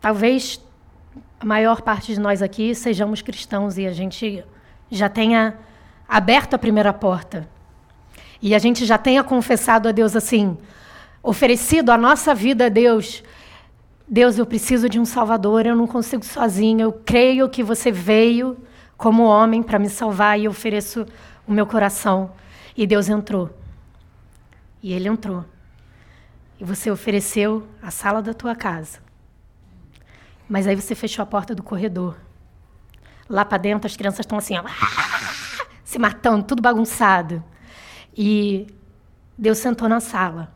Talvez 0.01 0.61
a 1.39 1.45
maior 1.45 1.83
parte 1.83 2.15
de 2.15 2.21
nós 2.21 2.43
aqui 2.43 2.75
sejamos 2.75 3.21
cristãos 3.21 3.77
e 3.77 3.87
a 3.87 3.93
gente 3.93 4.45
já 4.91 5.09
tenha 5.09 5.59
aberto 6.09 6.55
a 6.55 6.59
primeira 6.59 6.93
porta. 6.93 7.49
E 8.43 8.55
a 8.55 8.59
gente 8.59 8.87
já 8.87 8.97
tenha 8.97 9.23
confessado 9.23 9.89
a 9.89 9.93
Deus 9.93 10.17
assim, 10.17 10.57
oferecido 11.23 11.91
a 11.91 11.99
nossa 11.99 12.35
vida 12.35 12.67
a 12.67 12.69
Deus. 12.71 13.23
Deus, 14.09 14.39
eu 14.39 14.47
preciso 14.47 14.89
de 14.89 14.99
um 14.99 15.05
Salvador, 15.05 15.67
eu 15.67 15.77
não 15.77 15.87
consigo 15.87 16.25
sozinho. 16.25 16.81
Eu 16.81 16.93
creio 16.93 17.49
que 17.49 17.63
você 17.63 17.93
veio 17.93 18.57
como 18.97 19.23
homem 19.23 19.63
para 19.63 19.79
me 19.79 19.89
salvar 19.89 20.41
e 20.41 20.47
eu 20.47 20.51
ofereço 20.51 21.07
o 21.47 21.53
meu 21.53 21.67
coração. 21.67 22.33
E 22.75 22.87
Deus 22.87 23.09
entrou. 23.09 23.51
E 24.83 24.95
ele 24.95 25.09
entrou. 25.09 25.45
E 26.59 26.65
você 26.65 26.91
ofereceu 26.91 27.67
a 27.83 27.91
sala 27.91 28.23
da 28.23 28.33
tua 28.33 28.57
casa. 28.57 29.10
Mas 30.51 30.67
aí 30.67 30.75
você 30.75 30.97
fechou 30.97 31.23
a 31.23 31.27
porta 31.27 31.55
do 31.55 31.63
corredor. 31.63 32.17
Lá 33.29 33.45
para 33.45 33.57
dentro 33.57 33.87
as 33.87 33.97
crianças 33.97 34.19
estão 34.27 34.37
assim, 34.37 34.59
ó, 34.59 34.65
se 35.85 35.97
matando, 35.97 36.43
tudo 36.43 36.61
bagunçado. 36.61 37.41
E 38.19 38.67
Deus 39.39 39.59
sentou 39.59 39.89
na 39.89 40.01
sala. 40.01 40.53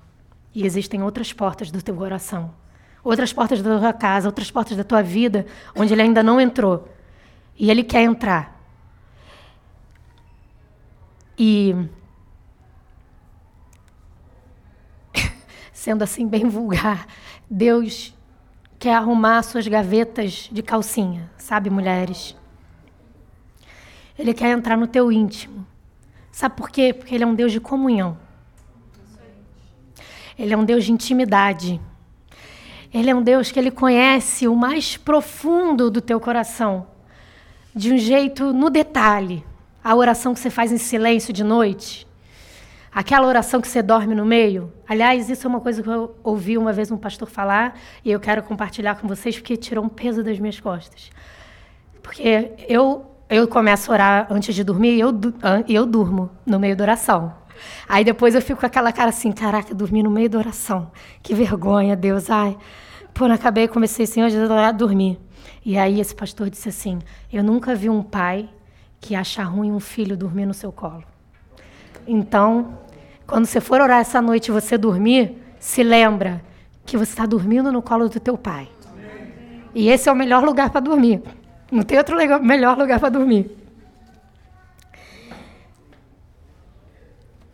E 0.52 0.66
existem 0.66 1.00
outras 1.00 1.32
portas 1.32 1.70
do 1.70 1.80
teu 1.80 1.94
coração, 1.94 2.52
outras 3.04 3.32
portas 3.32 3.62
da 3.62 3.78
tua 3.78 3.92
casa, 3.92 4.26
outras 4.26 4.50
portas 4.50 4.76
da 4.76 4.82
tua 4.82 5.00
vida, 5.00 5.46
onde 5.76 5.92
ele 5.92 6.02
ainda 6.02 6.24
não 6.24 6.40
entrou. 6.40 6.92
E 7.56 7.70
ele 7.70 7.84
quer 7.84 8.02
entrar. 8.02 8.60
E 11.38 11.72
sendo 15.72 16.02
assim 16.02 16.26
bem 16.26 16.48
vulgar, 16.48 17.06
Deus 17.48 18.12
quer 18.84 18.96
arrumar 18.96 19.42
suas 19.42 19.66
gavetas 19.66 20.50
de 20.52 20.62
calcinha, 20.62 21.30
sabe, 21.38 21.70
mulheres? 21.70 22.36
Ele 24.18 24.34
quer 24.34 24.50
entrar 24.50 24.76
no 24.76 24.86
teu 24.86 25.10
íntimo. 25.10 25.66
Sabe 26.30 26.54
por 26.54 26.68
quê? 26.68 26.92
Porque 26.92 27.14
ele 27.14 27.24
é 27.24 27.26
um 27.26 27.34
Deus 27.34 27.50
de 27.50 27.60
comunhão. 27.60 28.18
Ele 30.38 30.52
é 30.52 30.56
um 30.56 30.66
Deus 30.66 30.84
de 30.84 30.92
intimidade. 30.92 31.80
Ele 32.92 33.08
é 33.08 33.14
um 33.14 33.22
Deus 33.22 33.50
que 33.50 33.58
ele 33.58 33.70
conhece 33.70 34.46
o 34.46 34.54
mais 34.54 34.98
profundo 34.98 35.90
do 35.90 36.02
teu 36.02 36.20
coração, 36.20 36.86
de 37.74 37.90
um 37.90 37.96
jeito 37.96 38.52
no 38.52 38.68
detalhe. 38.68 39.42
A 39.82 39.96
oração 39.96 40.34
que 40.34 40.40
você 40.40 40.50
faz 40.50 40.70
em 40.70 40.76
silêncio 40.76 41.32
de 41.32 41.42
noite, 41.42 42.06
Aquela 42.94 43.26
oração 43.26 43.60
que 43.60 43.66
você 43.66 43.82
dorme 43.82 44.14
no 44.14 44.24
meio. 44.24 44.72
Aliás, 44.88 45.28
isso 45.28 45.46
é 45.46 45.50
uma 45.50 45.60
coisa 45.60 45.82
que 45.82 45.88
eu 45.88 46.16
ouvi 46.22 46.56
uma 46.56 46.72
vez 46.72 46.90
um 46.90 46.96
pastor 46.96 47.28
falar 47.28 47.76
e 48.04 48.10
eu 48.10 48.20
quero 48.20 48.42
compartilhar 48.42 48.94
com 48.94 49.08
vocês 49.08 49.36
porque 49.36 49.56
tirou 49.56 49.84
um 49.84 49.88
peso 49.88 50.22
das 50.22 50.38
minhas 50.38 50.60
costas. 50.60 51.10
Porque 52.00 52.52
eu 52.68 53.10
eu 53.28 53.48
começo 53.48 53.90
a 53.90 53.94
orar 53.94 54.26
antes 54.30 54.54
de 54.54 54.62
dormir 54.62 54.96
e 54.96 55.00
eu, 55.00 55.10
eu 55.68 55.86
durmo 55.86 56.30
no 56.44 56.60
meio 56.60 56.76
da 56.76 56.84
oração. 56.84 57.34
Aí 57.88 58.04
depois 58.04 58.34
eu 58.34 58.42
fico 58.42 58.60
com 58.60 58.66
aquela 58.66 58.92
cara 58.92 59.08
assim, 59.08 59.32
caraca, 59.32 59.74
dormi 59.74 60.02
no 60.02 60.10
meio 60.10 60.28
da 60.28 60.38
oração. 60.38 60.90
Que 61.22 61.34
vergonha, 61.34 61.96
Deus. 61.96 62.30
Ai, 62.30 62.56
pô, 63.12 63.26
não 63.26 63.34
acabei, 63.34 63.66
comecei, 63.66 64.06
Senhor 64.06 64.28
Jesus, 64.28 64.50
a 64.50 64.70
dormir. 64.72 65.18
E 65.64 65.78
aí 65.78 66.00
esse 66.00 66.14
pastor 66.14 66.50
disse 66.50 66.68
assim, 66.68 66.98
eu 67.32 67.42
nunca 67.42 67.74
vi 67.74 67.88
um 67.88 68.02
pai 68.02 68.48
que 69.00 69.14
acha 69.14 69.42
ruim 69.42 69.72
um 69.72 69.80
filho 69.80 70.16
dormir 70.16 70.46
no 70.46 70.54
seu 70.54 70.70
colo. 70.70 71.04
Então, 72.06 72.78
quando 73.26 73.46
você 73.46 73.60
for 73.60 73.80
orar 73.80 74.00
essa 74.00 74.20
noite 74.20 74.48
e 74.48 74.52
você 74.52 74.76
dormir, 74.76 75.38
se 75.58 75.82
lembra 75.82 76.42
que 76.84 76.96
você 76.96 77.12
está 77.12 77.24
dormindo 77.24 77.72
no 77.72 77.80
colo 77.80 78.08
do 78.08 78.20
teu 78.20 78.36
pai. 78.36 78.68
E 79.74 79.88
esse 79.88 80.08
é 80.08 80.12
o 80.12 80.16
melhor 80.16 80.44
lugar 80.44 80.70
para 80.70 80.80
dormir. 80.80 81.22
Não 81.70 81.82
tem 81.82 81.98
outro 81.98 82.16
melhor 82.42 82.76
lugar 82.76 83.00
para 83.00 83.08
dormir. 83.08 83.50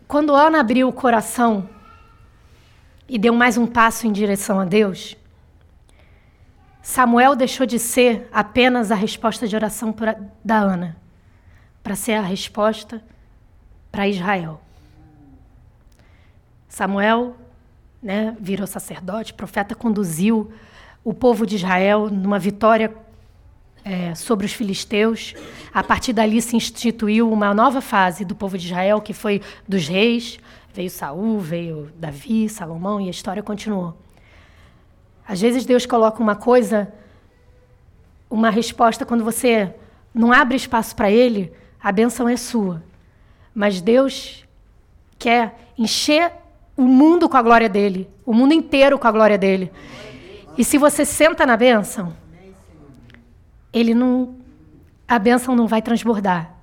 Quando 0.06 0.34
Ana 0.34 0.60
abriu 0.60 0.88
o 0.88 0.92
coração 0.92 1.70
e 3.08 3.16
deu 3.16 3.32
mais 3.32 3.56
um 3.56 3.66
passo 3.66 4.06
em 4.08 4.12
direção 4.12 4.58
a 4.58 4.64
Deus, 4.64 5.16
Samuel 6.82 7.36
deixou 7.36 7.64
de 7.64 7.78
ser 7.78 8.28
apenas 8.32 8.90
a 8.90 8.96
resposta 8.96 9.46
de 9.46 9.54
oração 9.54 9.94
da 10.44 10.58
Ana, 10.58 10.96
para 11.82 11.94
ser 11.94 12.14
a 12.14 12.22
resposta 12.22 13.02
para 13.92 14.08
Israel. 14.08 14.60
Samuel 16.70 17.34
né, 18.00 18.34
virou 18.40 18.66
sacerdote, 18.66 19.34
profeta, 19.34 19.74
conduziu 19.74 20.50
o 21.04 21.12
povo 21.12 21.44
de 21.44 21.56
Israel 21.56 22.08
numa 22.08 22.38
vitória 22.38 22.94
é, 23.84 24.14
sobre 24.14 24.46
os 24.46 24.52
filisteus. 24.52 25.34
A 25.74 25.82
partir 25.82 26.12
dali 26.12 26.40
se 26.40 26.56
instituiu 26.56 27.30
uma 27.30 27.52
nova 27.52 27.80
fase 27.80 28.24
do 28.24 28.36
povo 28.36 28.56
de 28.56 28.66
Israel, 28.66 29.00
que 29.00 29.12
foi 29.12 29.42
dos 29.66 29.88
reis. 29.88 30.38
Veio 30.72 30.88
Saul, 30.88 31.40
veio 31.40 31.90
Davi, 31.98 32.48
Salomão 32.48 33.00
e 33.00 33.08
a 33.08 33.10
história 33.10 33.42
continuou. 33.42 33.96
Às 35.26 35.40
vezes 35.40 35.64
Deus 35.64 35.84
coloca 35.84 36.22
uma 36.22 36.36
coisa, 36.36 36.92
uma 38.30 38.48
resposta, 38.48 39.04
quando 39.04 39.24
você 39.24 39.74
não 40.14 40.32
abre 40.32 40.56
espaço 40.56 40.94
para 40.94 41.10
Ele, 41.10 41.52
a 41.82 41.90
benção 41.90 42.28
é 42.28 42.36
sua. 42.36 42.80
Mas 43.52 43.80
Deus 43.80 44.44
quer 45.18 45.72
encher 45.76 46.39
o 46.80 46.84
mundo 46.84 47.28
com 47.28 47.36
a 47.36 47.42
glória 47.42 47.68
dele, 47.68 48.08
o 48.24 48.32
mundo 48.32 48.54
inteiro 48.54 48.98
com 48.98 49.06
a 49.06 49.12
glória 49.12 49.36
dele. 49.36 49.70
E 50.56 50.64
se 50.64 50.78
você 50.78 51.04
senta 51.04 51.44
na 51.44 51.54
bênção, 51.54 52.16
ele 53.70 53.92
não, 53.92 54.36
a 55.06 55.18
bênção 55.18 55.54
não 55.54 55.66
vai 55.66 55.82
transbordar. 55.82 56.54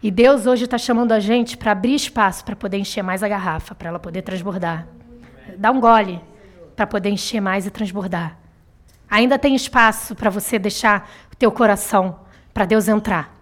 E 0.00 0.08
Deus 0.08 0.46
hoje 0.46 0.66
está 0.66 0.78
chamando 0.78 1.10
a 1.10 1.18
gente 1.18 1.56
para 1.56 1.72
abrir 1.72 1.96
espaço 1.96 2.44
para 2.44 2.54
poder 2.54 2.78
encher 2.78 3.02
mais 3.02 3.24
a 3.24 3.28
garrafa, 3.28 3.74
para 3.74 3.88
ela 3.88 3.98
poder 3.98 4.22
transbordar. 4.22 4.86
Dá 5.56 5.72
um 5.72 5.80
gole 5.80 6.20
para 6.76 6.86
poder 6.86 7.10
encher 7.10 7.40
mais 7.40 7.66
e 7.66 7.70
transbordar. 7.70 8.38
Ainda 9.10 9.36
tem 9.36 9.56
espaço 9.56 10.14
para 10.14 10.30
você 10.30 10.60
deixar 10.60 11.10
o 11.32 11.34
teu 11.34 11.50
coração 11.50 12.20
para 12.54 12.64
Deus 12.64 12.86
entrar. 12.86 13.36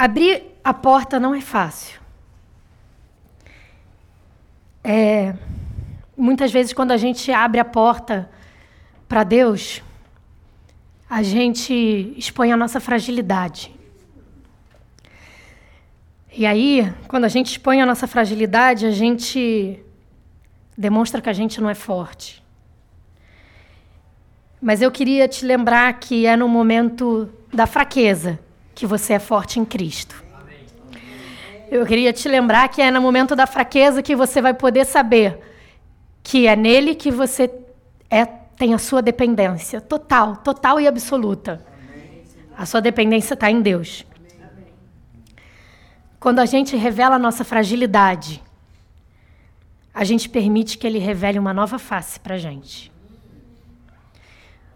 Abrir 0.00 0.42
a 0.64 0.72
porta 0.72 1.20
não 1.20 1.34
é 1.34 1.42
fácil. 1.42 2.00
É, 4.82 5.34
muitas 6.16 6.50
vezes, 6.50 6.72
quando 6.72 6.92
a 6.92 6.96
gente 6.96 7.30
abre 7.30 7.60
a 7.60 7.66
porta 7.66 8.30
para 9.06 9.22
Deus, 9.24 9.82
a 11.08 11.22
gente 11.22 12.14
expõe 12.16 12.50
a 12.50 12.56
nossa 12.56 12.80
fragilidade. 12.80 13.74
E 16.32 16.46
aí, 16.46 16.90
quando 17.06 17.26
a 17.26 17.28
gente 17.28 17.48
expõe 17.48 17.82
a 17.82 17.84
nossa 17.84 18.06
fragilidade, 18.06 18.86
a 18.86 18.90
gente 18.90 19.84
demonstra 20.78 21.20
que 21.20 21.28
a 21.28 21.34
gente 21.34 21.60
não 21.60 21.68
é 21.68 21.74
forte. 21.74 22.42
Mas 24.62 24.80
eu 24.80 24.90
queria 24.90 25.28
te 25.28 25.44
lembrar 25.44 25.92
que 26.00 26.24
é 26.24 26.36
no 26.36 26.48
momento 26.48 27.28
da 27.52 27.66
fraqueza 27.66 28.38
que 28.80 28.86
você 28.86 29.12
é 29.12 29.18
forte 29.18 29.60
em 29.60 29.64
Cristo. 29.64 30.24
Eu 31.70 31.84
queria 31.84 32.14
te 32.14 32.26
lembrar 32.30 32.66
que 32.68 32.80
é 32.80 32.90
no 32.90 33.02
momento 33.02 33.36
da 33.36 33.46
fraqueza 33.46 34.02
que 34.02 34.16
você 34.16 34.40
vai 34.40 34.54
poder 34.54 34.86
saber 34.86 35.38
que 36.22 36.46
é 36.46 36.56
nele 36.56 36.94
que 36.94 37.10
você 37.10 37.52
é, 38.08 38.24
tem 38.24 38.72
a 38.72 38.78
sua 38.78 39.02
dependência 39.02 39.82
total, 39.82 40.36
total 40.36 40.80
e 40.80 40.88
absoluta. 40.88 41.62
A 42.56 42.64
sua 42.64 42.80
dependência 42.80 43.34
está 43.34 43.50
em 43.50 43.60
Deus. 43.60 44.06
Quando 46.18 46.38
a 46.38 46.46
gente 46.46 46.74
revela 46.74 47.16
a 47.16 47.18
nossa 47.18 47.44
fragilidade, 47.44 48.42
a 49.92 50.04
gente 50.04 50.26
permite 50.26 50.78
que 50.78 50.86
ele 50.86 50.98
revele 50.98 51.38
uma 51.38 51.52
nova 51.52 51.78
face 51.78 52.18
para 52.18 52.36
a 52.36 52.38
gente. 52.38 52.90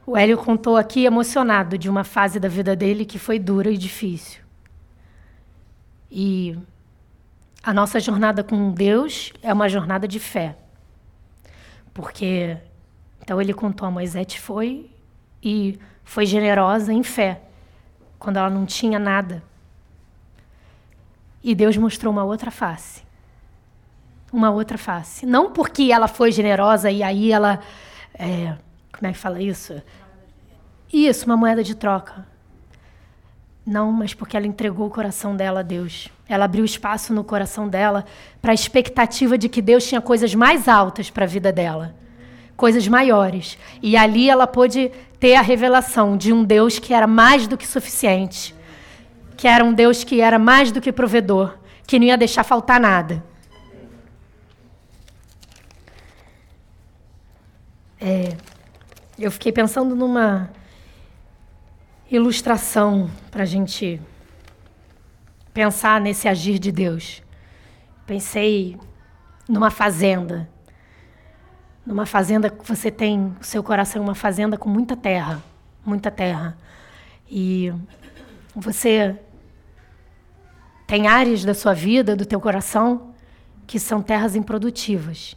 O 0.07 0.17
Hélio 0.17 0.37
contou 0.37 0.77
aqui 0.77 1.05
emocionado 1.05 1.79
de 1.79 1.89
uma 1.89 2.05
fase 2.05 2.39
da 2.39 2.49
vida 2.49 2.77
dele 2.77 3.05
que 3.05 3.19
foi 3.19 3.39
dura 3.39 3.71
e 3.71 3.79
difícil. 3.79 4.43
E 6.11 6.59
a 7.63 7.73
nossa 7.73 7.99
jornada 7.99 8.45
com 8.45 8.71
Deus 8.71 9.33
é 9.43 9.53
uma 9.53 9.69
jornada 9.69 10.07
de 10.07 10.21
fé. 10.21 10.57
Porque 11.95 12.57
então 13.23 13.41
ele 13.41 13.55
contou 13.55 13.89
a 13.89 13.91
Moisés 13.91 14.35
foi 14.35 14.91
e 15.43 15.79
foi 16.05 16.27
generosa 16.27 16.93
em 16.93 17.03
fé 17.03 17.41
quando 18.19 18.37
ela 18.37 18.51
não 18.51 18.67
tinha 18.67 18.99
nada. 18.99 19.43
E 21.43 21.55
Deus 21.55 21.77
mostrou 21.77 22.13
uma 22.13 22.25
outra 22.25 22.51
face. 22.51 23.03
Uma 24.31 24.51
outra 24.51 24.77
face. 24.77 25.25
Não 25.25 25.53
porque 25.53 25.91
ela 25.91 26.09
foi 26.09 26.31
generosa 26.31 26.91
e 26.91 27.03
aí 27.03 27.33
ela. 27.33 27.61
É, 28.19 28.57
como 28.99 29.09
é 29.09 29.13
que 29.13 29.19
fala 29.19 29.43
isso? 29.43 29.83
Isso, 30.93 31.27
uma 31.27 31.37
moeda 31.37 31.63
de 31.63 31.75
troca. 31.75 32.27
Não, 33.67 33.91
mas 33.91 34.15
porque 34.15 34.37
ela 34.37 34.47
entregou 34.47 34.87
o 34.87 34.91
coração 34.91 35.35
dela 35.35 35.61
a 35.61 35.63
Deus. 35.63 36.09
Ela 36.29 36.45
abriu 36.45 36.65
espaço 36.65 37.13
no 37.13 37.25
coração 37.25 37.69
dela 37.69 38.05
para 38.41 38.53
a 38.53 38.55
expectativa 38.55 39.37
de 39.37 39.49
que 39.49 39.61
Deus 39.61 39.87
tinha 39.87 40.01
coisas 40.01 40.35
mais 40.35 40.69
altas 40.69 41.11
para 41.11 41.25
a 41.25 41.29
vida 41.29 41.51
dela, 41.51 41.95
coisas 42.57 42.87
maiores. 42.87 43.59
E 43.83 43.97
ali 43.97 44.29
ela 44.31 44.47
pôde 44.47 44.93
ter 45.19 45.35
a 45.35 45.43
revelação 45.43 46.17
de 46.17 46.33
um 46.33 46.45
Deus 46.45 46.79
que 46.79 46.93
era 46.93 47.07
mais 47.07 47.47
do 47.49 47.57
que 47.57 47.67
suficiente, 47.67 48.55
que 49.37 49.49
era 49.49 49.65
um 49.65 49.73
Deus 49.73 50.05
que 50.05 50.21
era 50.21 50.39
mais 50.39 50.71
do 50.71 50.81
que 50.81 50.93
provedor, 50.93 51.59
que 51.87 51.99
não 51.99 52.07
ia 52.07 52.19
deixar 52.19 52.45
faltar 52.45 52.79
nada. 52.79 53.25
É, 57.99 58.37
eu 59.19 59.31
fiquei 59.31 59.53
pensando 59.53 59.95
numa 59.95 60.51
ilustração 62.11 63.11
para 63.31 63.45
a 63.45 63.47
gente 63.47 64.01
pensar 65.53 66.01
nesse 66.01 66.27
agir 66.27 66.59
de 66.59 66.73
Deus. 66.73 67.23
Pensei 68.07 68.77
numa 69.49 69.71
fazenda. 69.71 70.49
Numa 71.87 72.07
fazenda 72.07 72.51
que 72.51 72.67
você 72.67 72.91
tem 72.91 73.37
o 73.41 73.45
seu 73.45 73.63
coração 73.63 74.03
uma 74.03 74.15
fazenda 74.15 74.57
com 74.57 74.69
muita 74.69 74.97
terra, 74.97 75.43
muita 75.85 76.11
terra. 76.11 76.57
E 77.31 77.73
você 78.55 79.17
tem 80.87 81.07
áreas 81.07 81.45
da 81.45 81.55
sua 81.55 81.73
vida, 81.73 82.17
do 82.17 82.27
teu 82.27 82.41
coração, 82.41 83.15
que 83.67 83.79
são 83.79 84.03
terras 84.03 84.35
improdutivas. 84.35 85.37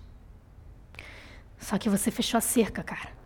Só 1.60 1.78
que 1.78 1.90
você 1.90 2.10
fechou 2.10 2.38
a 2.38 2.42
cerca, 2.42 2.82
cara. 2.82 3.18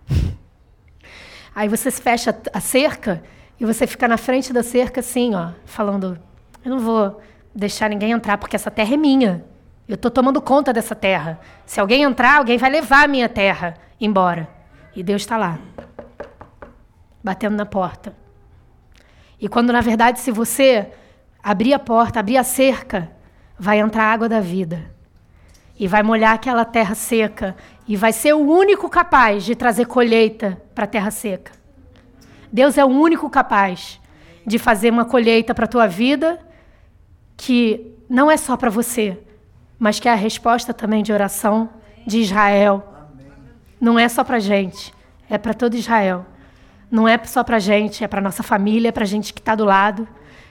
Aí 1.54 1.68
você 1.68 1.92
fecha 1.92 2.38
a 2.54 2.60
cerca 2.60 3.24
e 3.60 3.66
você 3.66 3.86
fica 3.86 4.08
na 4.08 4.18
frente 4.18 4.54
da 4.54 4.64
cerca 4.64 5.02
assim, 5.02 5.36
ó, 5.36 5.52
falando: 5.66 6.18
eu 6.64 6.72
não 6.72 6.80
vou 6.80 7.22
deixar 7.54 7.90
ninguém 7.90 8.12
entrar 8.12 8.38
porque 8.38 8.56
essa 8.56 8.72
terra 8.72 8.94
é 8.94 8.98
minha. 8.98 9.44
Eu 9.88 9.96
estou 9.96 10.12
tomando 10.12 10.42
conta 10.42 10.72
dessa 10.72 10.96
terra. 10.96 11.40
Se 11.66 11.80
alguém 11.80 12.04
entrar, 12.04 12.38
alguém 12.38 12.58
vai 12.58 12.70
levar 12.70 13.04
a 13.04 13.08
minha 13.08 13.28
terra 13.28 13.76
embora. 14.00 14.48
E 14.96 15.04
Deus 15.04 15.22
está 15.22 15.38
lá, 15.38 15.60
batendo 17.24 17.56
na 17.56 17.66
porta. 17.66 18.16
E 19.40 19.48
quando, 19.50 19.74
na 19.74 19.82
verdade, 19.82 20.20
se 20.20 20.32
você 20.32 20.92
abrir 21.42 21.74
a 21.74 21.80
porta, 21.80 22.20
abrir 22.20 22.38
a 22.38 22.44
cerca, 22.44 23.12
vai 23.58 23.80
entrar 23.80 24.04
a 24.04 24.14
água 24.14 24.30
da 24.30 24.40
vida. 24.40 24.92
E 25.80 25.88
vai 25.88 26.04
molhar 26.04 26.34
aquela 26.34 26.64
terra 26.64 26.94
seca. 26.94 27.56
E 27.92 27.98
vai 27.98 28.14
ser 28.14 28.34
o 28.34 28.40
único 28.40 28.90
capaz 28.90 29.44
de 29.44 29.54
trazer 29.54 29.86
colheita 29.86 30.58
para 30.74 30.86
a 30.86 30.88
terra 30.88 31.12
seca. 31.12 31.52
Deus 32.50 32.78
é 32.78 32.86
o 32.86 32.88
único 32.88 33.30
capaz 33.30 34.00
de 34.48 34.58
fazer 34.58 34.90
uma 34.90 35.04
colheita 35.04 35.54
para 35.54 35.66
a 35.66 35.68
tua 35.68 35.88
vida 35.88 36.40
que 37.36 37.94
não 38.08 38.32
é 38.32 38.38
só 38.38 38.56
para 38.56 38.70
você, 38.70 39.20
mas 39.78 40.00
que 40.00 40.08
é 40.08 40.14
a 40.14 40.16
resposta 40.16 40.74
também 40.74 41.04
de 41.04 41.12
oração 41.12 41.70
de 42.08 42.20
Israel. 42.20 42.82
Não 43.78 44.00
é 44.00 44.08
só 44.08 44.24
para 44.24 44.40
gente, 44.40 44.94
é 45.30 45.38
para 45.38 45.54
todo 45.54 45.76
Israel. 45.76 46.26
Não 46.90 47.06
é 47.06 47.22
só 47.26 47.44
para 47.44 47.60
gente, 47.60 48.06
é 48.06 48.08
para 48.08 48.22
nossa 48.22 48.42
família, 48.42 48.88
é 48.88 48.94
para 48.94 49.04
gente 49.04 49.34
que 49.34 49.42
está 49.42 49.54
do 49.54 49.66
lado, 49.66 50.08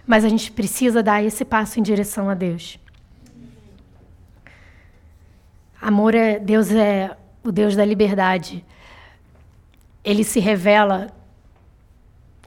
mas 0.06 0.26
a 0.26 0.28
gente 0.28 0.52
precisa 0.52 1.02
dar 1.02 1.24
esse 1.24 1.42
passo 1.42 1.80
em 1.80 1.82
direção 1.82 2.28
a 2.28 2.34
Deus. 2.34 2.78
Amor 5.80 6.14
é 6.14 6.38
Deus 6.38 6.70
é 6.70 7.16
o 7.42 7.50
Deus 7.50 7.76
da 7.76 7.84
liberdade. 7.84 8.64
Ele 10.04 10.24
se 10.24 10.40
revela 10.40 11.08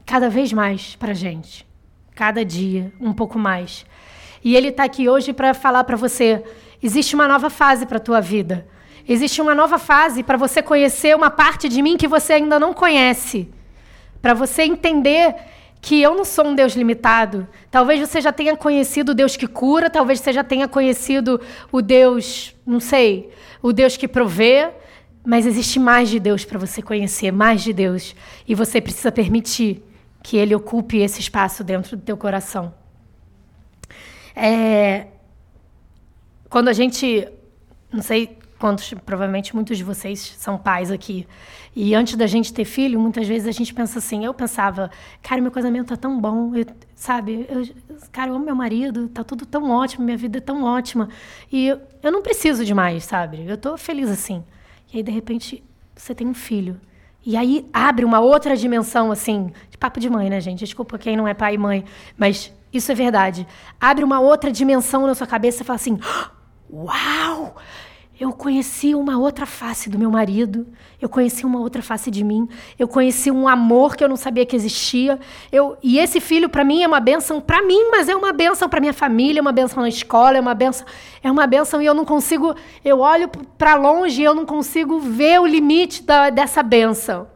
cada 0.04 0.28
vez 0.28 0.52
mais 0.52 0.96
para 0.96 1.14
gente. 1.14 1.66
Cada 2.14 2.44
dia, 2.44 2.92
um 3.00 3.12
pouco 3.12 3.38
mais. 3.38 3.84
E 4.42 4.54
Ele 4.54 4.68
está 4.68 4.84
aqui 4.84 5.08
hoje 5.08 5.32
para 5.32 5.54
falar 5.54 5.84
para 5.84 5.96
você: 5.96 6.42
existe 6.82 7.14
uma 7.14 7.26
nova 7.26 7.50
fase 7.50 7.86
para 7.86 7.96
a 7.96 8.00
tua 8.00 8.20
vida. 8.20 8.66
Existe 9.06 9.42
uma 9.42 9.54
nova 9.54 9.78
fase 9.78 10.22
para 10.22 10.38
você 10.38 10.62
conhecer 10.62 11.14
uma 11.14 11.30
parte 11.30 11.68
de 11.68 11.82
mim 11.82 11.96
que 11.96 12.08
você 12.08 12.34
ainda 12.34 12.58
não 12.58 12.72
conhece. 12.72 13.50
Para 14.22 14.32
você 14.32 14.62
entender 14.62 15.34
que 15.84 16.00
eu 16.00 16.14
não 16.14 16.24
sou 16.24 16.46
um 16.46 16.54
Deus 16.54 16.72
limitado. 16.72 17.46
Talvez 17.70 18.00
você 18.00 18.18
já 18.18 18.32
tenha 18.32 18.56
conhecido 18.56 19.10
o 19.10 19.14
Deus 19.14 19.36
que 19.36 19.46
cura, 19.46 19.90
talvez 19.90 20.18
você 20.18 20.32
já 20.32 20.42
tenha 20.42 20.66
conhecido 20.66 21.38
o 21.70 21.82
Deus, 21.82 22.56
não 22.66 22.80
sei, 22.80 23.30
o 23.62 23.70
Deus 23.70 23.94
que 23.94 24.08
provê, 24.08 24.70
mas 25.22 25.44
existe 25.44 25.78
mais 25.78 26.08
de 26.08 26.18
Deus 26.18 26.42
para 26.42 26.58
você 26.58 26.80
conhecer, 26.80 27.30
mais 27.30 27.62
de 27.62 27.74
Deus. 27.74 28.16
E 28.48 28.54
você 28.54 28.80
precisa 28.80 29.12
permitir 29.12 29.84
que 30.22 30.38
ele 30.38 30.54
ocupe 30.54 30.96
esse 30.96 31.20
espaço 31.20 31.62
dentro 31.62 31.98
do 31.98 32.02
teu 32.02 32.16
coração. 32.16 32.72
É, 34.34 35.08
quando 36.48 36.68
a 36.68 36.72
gente, 36.72 37.28
não 37.92 38.00
sei 38.00 38.38
quantos, 38.64 38.94
provavelmente 39.04 39.54
muitos 39.54 39.76
de 39.76 39.84
vocês 39.84 40.36
são 40.38 40.56
pais 40.56 40.90
aqui, 40.90 41.28
e 41.76 41.94
antes 41.94 42.16
da 42.16 42.26
gente 42.26 42.50
ter 42.50 42.64
filho, 42.64 42.98
muitas 42.98 43.28
vezes 43.28 43.46
a 43.46 43.50
gente 43.50 43.74
pensa 43.74 43.98
assim, 43.98 44.24
eu 44.24 44.32
pensava, 44.32 44.90
cara, 45.22 45.38
meu 45.42 45.50
casamento 45.50 45.88
tá 45.88 45.98
tão 45.98 46.18
bom, 46.18 46.54
eu, 46.54 46.64
sabe, 46.94 47.46
eu, 47.50 47.68
cara, 48.10 48.30
eu 48.30 48.36
amo 48.36 48.46
meu 48.46 48.56
marido, 48.56 49.06
tá 49.10 49.22
tudo 49.22 49.44
tão 49.44 49.70
ótimo, 49.70 50.06
minha 50.06 50.16
vida 50.16 50.38
é 50.38 50.40
tão 50.40 50.64
ótima, 50.64 51.10
e 51.52 51.66
eu, 52.02 52.10
não 52.10 52.22
preciso 52.22 52.64
de 52.64 52.72
mais, 52.72 53.04
sabe, 53.04 53.44
eu 53.46 53.58
tô 53.58 53.76
feliz 53.76 54.08
assim. 54.08 54.42
E 54.90 54.96
aí, 54.96 55.02
de 55.02 55.12
repente, 55.12 55.62
você 55.94 56.14
tem 56.14 56.26
um 56.26 56.32
filho, 56.32 56.80
e 57.22 57.36
aí 57.36 57.68
abre 57.70 58.02
uma 58.02 58.20
outra 58.20 58.56
dimensão, 58.56 59.12
assim, 59.12 59.52
de 59.68 59.76
papo 59.76 60.00
de 60.00 60.08
mãe, 60.08 60.30
né, 60.30 60.40
gente? 60.40 60.60
Desculpa 60.60 60.96
quem 60.96 61.18
não 61.18 61.28
é 61.28 61.34
pai 61.34 61.56
e 61.56 61.58
mãe, 61.58 61.84
mas 62.16 62.50
isso 62.72 62.90
é 62.90 62.94
verdade. 62.94 63.46
Abre 63.78 64.02
uma 64.02 64.20
outra 64.20 64.50
dimensão 64.50 65.06
na 65.06 65.14
sua 65.14 65.26
cabeça 65.26 65.62
e 65.62 65.66
fala 65.66 65.76
assim: 65.76 65.98
Uau! 66.72 67.56
Eu 68.24 68.32
conheci 68.32 68.94
uma 68.94 69.18
outra 69.18 69.44
face 69.44 69.90
do 69.90 69.98
meu 69.98 70.10
marido, 70.10 70.66
eu 70.98 71.10
conheci 71.10 71.44
uma 71.44 71.60
outra 71.60 71.82
face 71.82 72.10
de 72.10 72.24
mim, 72.24 72.48
eu 72.78 72.88
conheci 72.88 73.30
um 73.30 73.46
amor 73.46 73.94
que 73.94 74.02
eu 74.02 74.08
não 74.08 74.16
sabia 74.16 74.46
que 74.46 74.56
existia. 74.56 75.20
Eu, 75.52 75.76
e 75.82 75.98
esse 75.98 76.22
filho, 76.22 76.48
para 76.48 76.64
mim, 76.64 76.82
é 76.82 76.86
uma 76.86 77.00
benção 77.00 77.38
para 77.38 77.60
mim, 77.60 77.90
mas 77.90 78.08
é 78.08 78.16
uma 78.16 78.32
benção 78.32 78.66
para 78.66 78.80
minha 78.80 78.94
família, 78.94 79.40
é 79.40 79.42
uma 79.42 79.52
benção 79.52 79.82
na 79.82 79.90
escola, 79.90 80.38
é 80.38 80.40
uma 80.40 80.54
benção, 80.54 80.86
é 81.22 81.30
uma 81.30 81.46
benção 81.46 81.82
e 81.82 81.84
eu 81.84 81.92
não 81.92 82.06
consigo, 82.06 82.54
eu 82.82 83.00
olho 83.00 83.28
para 83.58 83.74
longe 83.74 84.22
e 84.22 84.24
eu 84.24 84.34
não 84.34 84.46
consigo 84.46 84.98
ver 84.98 85.38
o 85.38 85.46
limite 85.46 86.02
da, 86.02 86.30
dessa 86.30 86.62
benção. 86.62 87.28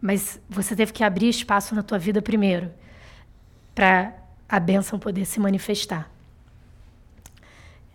Mas 0.00 0.40
você 0.48 0.76
teve 0.76 0.92
que 0.92 1.02
abrir 1.02 1.30
espaço 1.30 1.74
na 1.74 1.82
tua 1.82 1.98
vida 1.98 2.22
primeiro, 2.22 2.70
para 3.74 4.14
a 4.48 4.60
bênção 4.60 5.00
poder 5.00 5.24
se 5.24 5.40
manifestar. 5.40 6.08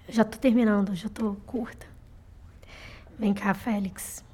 Já 0.10 0.24
estou 0.24 0.38
terminando, 0.38 0.94
já 0.94 1.08
estou 1.08 1.38
curta. 1.46 1.91
Vem 3.22 3.36
cá, 3.36 3.54
Félix. 3.54 4.26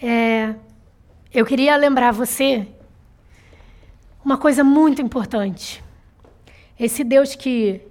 É, 0.00 0.54
eu 1.34 1.44
queria 1.44 1.76
lembrar 1.76 2.12
você 2.12 2.68
uma 4.24 4.38
coisa 4.38 4.62
muito 4.62 5.02
importante. 5.02 5.82
Esse 6.78 7.02
Deus 7.02 7.34
que 7.34 7.82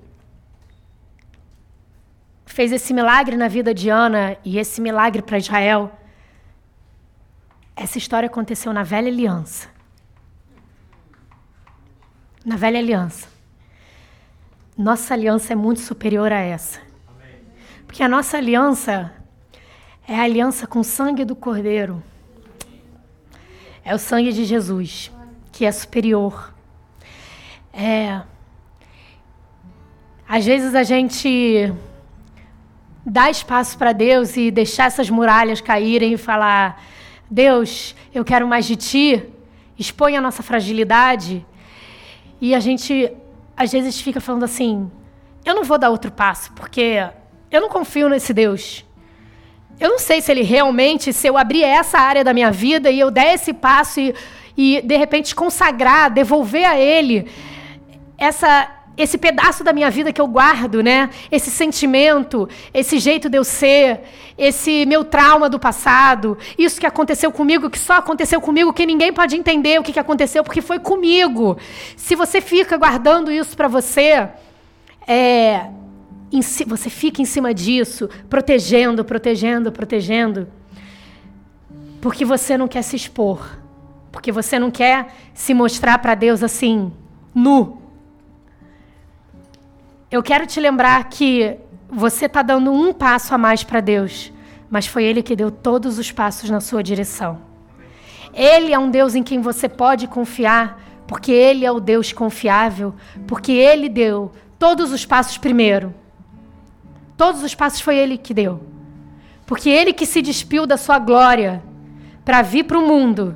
fez 2.45 2.71
esse 2.71 2.93
milagre 2.93 3.35
na 3.35 3.49
vida 3.49 3.73
de 3.73 3.89
Ana 3.89 4.37
e 4.45 4.57
esse 4.57 4.79
milagre 4.79 5.21
para 5.21 5.37
Israel, 5.37 5.91
essa 7.75 7.97
história 7.97 8.27
aconteceu 8.27 8.71
na 8.71 8.83
velha 8.83 9.09
aliança. 9.09 9.67
Na 12.45 12.55
velha 12.55 12.79
aliança. 12.79 13.27
Nossa 14.77 15.13
aliança 15.13 15.51
é 15.51 15.55
muito 15.57 15.81
superior 15.81 16.31
a 16.31 16.39
essa. 16.39 16.79
Porque 17.85 18.01
a 18.01 18.07
nossa 18.07 18.37
aliança 18.37 19.16
é 20.07 20.15
a 20.15 20.23
aliança 20.23 20.65
com 20.65 20.79
o 20.79 20.83
sangue 20.83 21.25
do 21.25 21.35
Cordeiro. 21.35 22.01
É 23.83 23.93
o 23.93 23.99
sangue 23.99 24.31
de 24.31 24.45
Jesus, 24.45 25.11
que 25.51 25.65
é 25.65 25.71
superior. 25.71 26.53
É. 27.73 28.21
Às 30.27 30.45
vezes 30.45 30.73
a 30.75 30.83
gente 30.83 31.73
dá 33.05 33.29
espaço 33.29 33.77
para 33.77 33.91
Deus 33.91 34.37
e 34.37 34.49
deixar 34.49 34.85
essas 34.85 35.09
muralhas 35.09 35.59
caírem 35.59 36.13
e 36.13 36.17
falar: 36.17 36.81
Deus, 37.29 37.93
eu 38.13 38.23
quero 38.23 38.47
mais 38.47 38.65
de 38.65 38.77
ti. 38.77 39.23
Expõe 39.77 40.15
a 40.15 40.21
nossa 40.21 40.41
fragilidade. 40.41 41.45
E 42.39 42.55
a 42.55 42.59
gente, 42.61 43.11
às 43.55 43.71
vezes, 43.73 43.99
fica 43.99 44.21
falando 44.21 44.43
assim: 44.45 44.89
eu 45.43 45.53
não 45.53 45.65
vou 45.65 45.77
dar 45.77 45.89
outro 45.89 46.11
passo, 46.11 46.53
porque 46.53 47.05
eu 47.51 47.59
não 47.59 47.67
confio 47.67 48.07
nesse 48.07 48.33
Deus. 48.33 48.86
Eu 49.79 49.89
não 49.89 49.99
sei 49.99 50.21
se 50.21 50.31
ele 50.31 50.41
realmente, 50.41 51.13
se 51.13 51.27
eu 51.27 51.37
abrir 51.37 51.63
essa 51.63 51.99
área 51.99 52.23
da 52.23 52.33
minha 52.33 52.51
vida 52.51 52.89
e 52.89 52.99
eu 52.99 53.11
der 53.11 53.35
esse 53.35 53.53
passo 53.53 53.99
e, 53.99 54.13
e 54.57 54.81
de 54.81 54.97
repente 54.97 55.35
consagrar, 55.35 56.09
devolver 56.09 56.65
a 56.65 56.79
ele 56.79 57.27
essa 58.17 58.73
esse 58.97 59.15
pedaço 59.17 59.63
da 59.63 59.71
minha 59.71 59.91
vida 59.91 60.11
que 60.11 60.19
eu 60.19 60.27
guardo, 60.27 60.81
né? 60.81 61.11
Esse 61.31 61.51
sentimento, 61.51 62.49
esse 62.73 62.97
jeito 62.97 63.29
de 63.29 63.37
eu 63.37 63.43
ser, 63.43 64.01
esse 64.35 64.87
meu 64.87 65.05
trauma 65.05 65.47
do 65.47 65.59
passado, 65.59 66.35
isso 66.57 66.79
que 66.79 66.85
aconteceu 66.87 67.31
comigo, 67.31 67.69
que 67.69 67.77
só 67.77 67.93
aconteceu 67.93 68.41
comigo, 68.41 68.73
que 68.73 68.87
ninguém 68.87 69.13
pode 69.13 69.35
entender 69.35 69.79
o 69.79 69.83
que, 69.83 69.93
que 69.93 69.99
aconteceu, 69.99 70.43
porque 70.43 70.61
foi 70.61 70.79
comigo. 70.79 71.57
Se 71.95 72.15
você 72.15 72.41
fica 72.41 72.75
guardando 72.75 73.31
isso 73.31 73.55
para 73.55 73.67
você, 73.67 74.27
é, 75.07 75.67
você 76.65 76.89
fica 76.89 77.21
em 77.21 77.25
cima 77.25 77.53
disso, 77.53 78.09
protegendo, 78.29 79.03
protegendo, 79.03 79.71
protegendo, 79.71 80.47
porque 82.01 82.25
você 82.25 82.57
não 82.57 82.67
quer 82.67 82.81
se 82.81 82.95
expor, 82.95 83.57
porque 84.11 84.31
você 84.31 84.59
não 84.59 84.69
quer 84.69 85.13
se 85.33 85.53
mostrar 85.53 85.97
para 85.99 86.15
Deus 86.15 86.43
assim, 86.43 86.91
nu 87.33 87.87
eu 90.09 90.23
quero 90.23 90.47
te 90.47 90.57
lembrar 90.61 91.03
que 91.09 91.57
você 91.89 92.27
está 92.27 92.41
dando 92.41 92.71
um 92.71 92.93
passo 92.93 93.35
a 93.35 93.37
mais 93.37 93.61
para 93.63 93.81
Deus, 93.81 94.31
mas 94.69 94.87
foi 94.87 95.03
Ele 95.03 95.21
que 95.21 95.35
deu 95.35 95.51
todos 95.51 95.99
os 95.99 96.13
passos 96.13 96.49
na 96.49 96.61
sua 96.61 96.81
direção. 96.81 97.41
Ele 98.33 98.73
é 98.73 98.79
um 98.79 98.89
Deus 98.89 99.15
em 99.15 99.23
quem 99.23 99.41
você 99.41 99.67
pode 99.67 100.07
confiar, 100.07 100.81
porque 101.05 101.31
Ele 101.31 101.65
é 101.65 101.71
o 101.71 101.81
Deus 101.81 102.13
confiável, 102.13 102.95
porque 103.27 103.51
Ele 103.51 103.89
deu 103.89 104.31
todos 104.57 104.93
os 104.93 105.05
passos 105.05 105.37
primeiro. 105.37 105.93
Todos 107.17 107.43
os 107.43 107.55
passos 107.55 107.81
foi 107.81 107.97
Ele 107.97 108.17
que 108.17 108.33
deu. 108.33 108.61
Porque 109.45 109.69
Ele 109.69 109.91
que 109.91 110.05
se 110.05 110.21
despiu 110.21 110.67
da 110.67 110.77
sua 110.77 110.99
glória 110.99 111.63
para 112.23 112.41
vir 112.41 112.63
para 112.63 112.77
o 112.77 112.87
mundo 112.87 113.35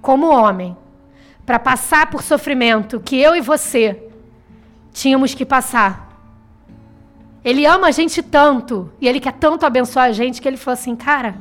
como 0.00 0.28
homem, 0.28 0.76
para 1.44 1.58
passar 1.58 2.10
por 2.10 2.22
sofrimento 2.22 3.00
que 3.00 3.20
eu 3.20 3.36
e 3.36 3.40
você 3.40 4.08
tínhamos 4.92 5.34
que 5.34 5.44
passar. 5.44 6.08
Ele 7.44 7.66
ama 7.66 7.88
a 7.88 7.90
gente 7.90 8.22
tanto 8.22 8.90
e 9.00 9.06
ele 9.06 9.20
quer 9.20 9.32
tanto 9.32 9.66
abençoar 9.66 10.06
a 10.06 10.12
gente 10.12 10.40
que 10.40 10.48
ele 10.48 10.56
falou 10.56 10.74
assim: 10.74 10.96
cara, 10.96 11.34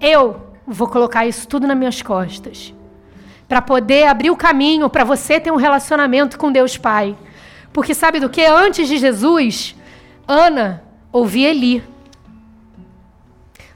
eu 0.00 0.40
vou 0.66 0.86
colocar 0.86 1.26
isso 1.26 1.48
tudo 1.48 1.66
nas 1.66 1.76
minhas 1.76 2.00
costas 2.00 2.72
para 3.48 3.60
poder 3.60 4.06
abrir 4.06 4.30
o 4.30 4.36
caminho 4.36 4.88
para 4.88 5.04
você 5.04 5.40
ter 5.40 5.50
um 5.50 5.56
relacionamento 5.56 6.38
com 6.38 6.52
Deus 6.52 6.76
Pai. 6.78 7.16
Porque 7.72 7.94
sabe 7.94 8.20
do 8.20 8.28
que? 8.28 8.44
Antes 8.44 8.86
de 8.88 8.98
Jesus, 8.98 9.74
Ana 10.26 10.82
ouvia 11.10 11.50
Eli. 11.50 11.82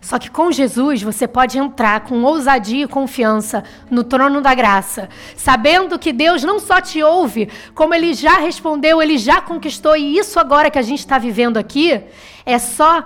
Só 0.00 0.20
que 0.20 0.30
com 0.30 0.52
Jesus 0.52 1.02
você 1.02 1.26
pode 1.26 1.58
entrar 1.58 2.00
com 2.00 2.22
ousadia 2.22 2.84
e 2.84 2.88
confiança 2.88 3.64
no 3.90 4.04
trono 4.04 4.40
da 4.40 4.54
graça, 4.54 5.08
sabendo 5.34 5.98
que 5.98 6.12
Deus 6.12 6.44
não 6.44 6.60
só 6.60 6.80
te 6.80 7.02
ouve, 7.02 7.48
como 7.74 7.92
Ele 7.92 8.14
já 8.14 8.38
respondeu, 8.38 9.02
Ele 9.02 9.18
já 9.18 9.40
conquistou, 9.40 9.96
e 9.96 10.16
isso 10.16 10.38
agora 10.38 10.70
que 10.70 10.78
a 10.78 10.82
gente 10.82 11.00
está 11.00 11.18
vivendo 11.18 11.56
aqui 11.56 12.00
é 12.44 12.56
só 12.56 13.04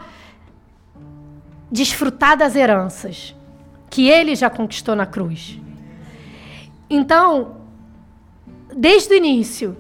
desfrutar 1.73 2.37
das 2.37 2.55
heranças 2.55 3.35
que 3.89 4.07
Ele 4.07 4.35
já 4.35 4.51
conquistou 4.51 4.95
na 4.95 5.07
cruz. 5.07 5.59
Então, 6.91 7.57
desde 8.77 9.15
o 9.15 9.17
início, 9.17 9.75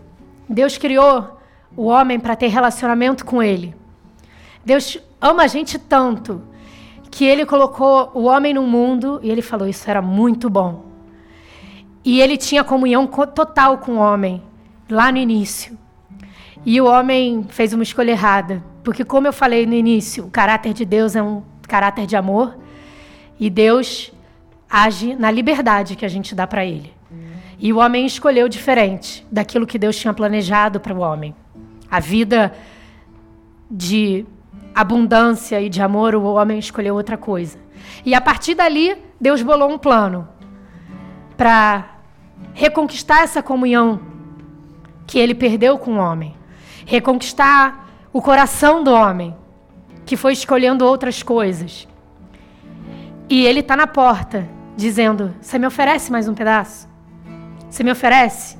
Deus 0.53 0.77
criou 0.77 1.39
o 1.77 1.87
homem 1.87 2.19
para 2.19 2.35
ter 2.35 2.49
relacionamento 2.49 3.25
com 3.25 3.41
Ele. 3.41 3.73
Deus 4.65 4.99
ama 5.21 5.45
a 5.45 5.47
gente 5.47 5.79
tanto 5.79 6.43
que 7.11 7.25
ele 7.25 7.47
colocou 7.47 8.11
o 8.15 8.25
homem 8.25 8.53
no 8.55 8.63
mundo 8.63 9.21
e 9.23 9.31
ele 9.31 9.43
falou: 9.43 9.69
Isso 9.69 9.89
era 9.89 10.03
muito 10.03 10.51
bom. 10.51 10.85
E 12.05 12.21
ele 12.21 12.37
tinha 12.37 12.65
comunhão 12.65 13.07
total 13.07 13.79
com 13.79 13.93
o 13.93 13.99
homem, 13.99 14.43
lá 14.89 15.13
no 15.13 15.19
início. 15.19 15.79
E 16.65 16.81
o 16.81 16.87
homem 16.87 17.47
fez 17.49 17.73
uma 17.73 17.83
escolha 17.83 18.11
errada. 18.11 18.63
Porque, 18.83 19.05
como 19.05 19.27
eu 19.27 19.33
falei 19.33 19.67
no 19.67 19.75
início, 19.75 20.25
o 20.25 20.31
caráter 20.31 20.73
de 20.73 20.85
Deus 20.85 21.15
é 21.15 21.23
um 21.23 21.43
caráter 21.63 22.07
de 22.07 22.17
amor. 22.17 22.59
E 23.39 23.49
Deus 23.49 24.13
age 24.69 25.15
na 25.15 25.31
liberdade 25.31 25.95
que 25.95 26.05
a 26.05 26.09
gente 26.09 26.35
dá 26.35 26.47
para 26.47 26.65
ele. 26.65 27.00
E 27.61 27.73
o 27.75 27.79
homem 27.79 28.07
escolheu 28.07 28.49
diferente 28.49 29.27
daquilo 29.31 29.67
que 29.67 29.79
Deus 29.79 29.97
tinha 29.97 30.15
planejado 30.15 30.81
para 30.81 30.95
o 30.95 31.01
homem. 31.01 31.35
A 31.91 32.01
vida 32.01 32.53
de 33.71 34.25
abundância 34.75 35.61
e 35.61 35.69
de 35.69 35.83
amor, 35.83 36.15
o 36.15 36.23
homem 36.23 36.59
escolheu 36.59 36.95
outra 36.95 37.19
coisa. 37.19 37.59
E 38.05 38.15
a 38.15 38.21
partir 38.21 38.55
dali, 38.55 38.97
Deus 39.21 39.43
bolou 39.43 39.71
um 39.71 39.77
plano 39.77 40.27
para 41.37 41.97
reconquistar 42.55 43.23
essa 43.23 43.43
comunhão 43.43 44.01
que 45.07 45.19
ele 45.19 45.35
perdeu 45.35 45.79
com 45.79 45.97
o 45.97 45.99
homem, 45.99 46.35
reconquistar 46.87 47.89
o 48.13 48.23
coração 48.23 48.83
do 48.83 48.91
homem, 48.91 49.37
que 50.07 50.17
foi 50.17 50.33
escolhendo 50.33 50.87
outras 50.87 51.23
coisas. 51.23 51.87
E 53.29 53.45
ele 53.45 53.61
está 53.61 53.77
na 53.77 53.87
porta, 53.87 54.49
dizendo: 54.77 55.35
Você 55.41 55.59
me 55.59 55.67
oferece 55.67 56.11
mais 56.11 56.27
um 56.27 56.35
pedaço? 56.35 56.90
Você 57.71 57.85
me 57.85 57.93
oferece? 57.93 58.59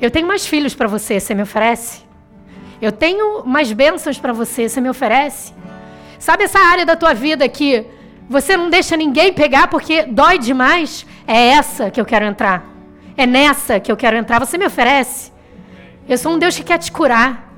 Eu 0.00 0.10
tenho 0.10 0.28
mais 0.28 0.46
filhos 0.46 0.74
para 0.74 0.86
você, 0.86 1.18
você 1.18 1.34
me 1.34 1.42
oferece? 1.42 2.02
Eu 2.80 2.92
tenho 2.92 3.44
mais 3.44 3.72
bênçãos 3.72 4.18
para 4.18 4.32
você, 4.32 4.68
você 4.68 4.80
me 4.80 4.88
oferece? 4.88 5.52
Sabe 6.18 6.44
essa 6.44 6.60
área 6.60 6.86
da 6.86 6.94
tua 6.94 7.12
vida 7.12 7.48
que 7.48 7.84
você 8.28 8.56
não 8.56 8.70
deixa 8.70 8.96
ninguém 8.96 9.32
pegar 9.32 9.66
porque 9.68 10.04
dói 10.04 10.38
demais? 10.38 11.04
É 11.26 11.48
essa 11.48 11.90
que 11.90 12.00
eu 12.00 12.04
quero 12.04 12.24
entrar. 12.24 12.64
É 13.16 13.26
nessa 13.26 13.80
que 13.80 13.90
eu 13.90 13.96
quero 13.96 14.16
entrar. 14.16 14.38
Você 14.38 14.56
me 14.56 14.66
oferece? 14.66 15.32
Eu 16.08 16.16
sou 16.16 16.32
um 16.32 16.38
Deus 16.38 16.56
que 16.56 16.62
quer 16.62 16.78
te 16.78 16.92
curar. 16.92 17.52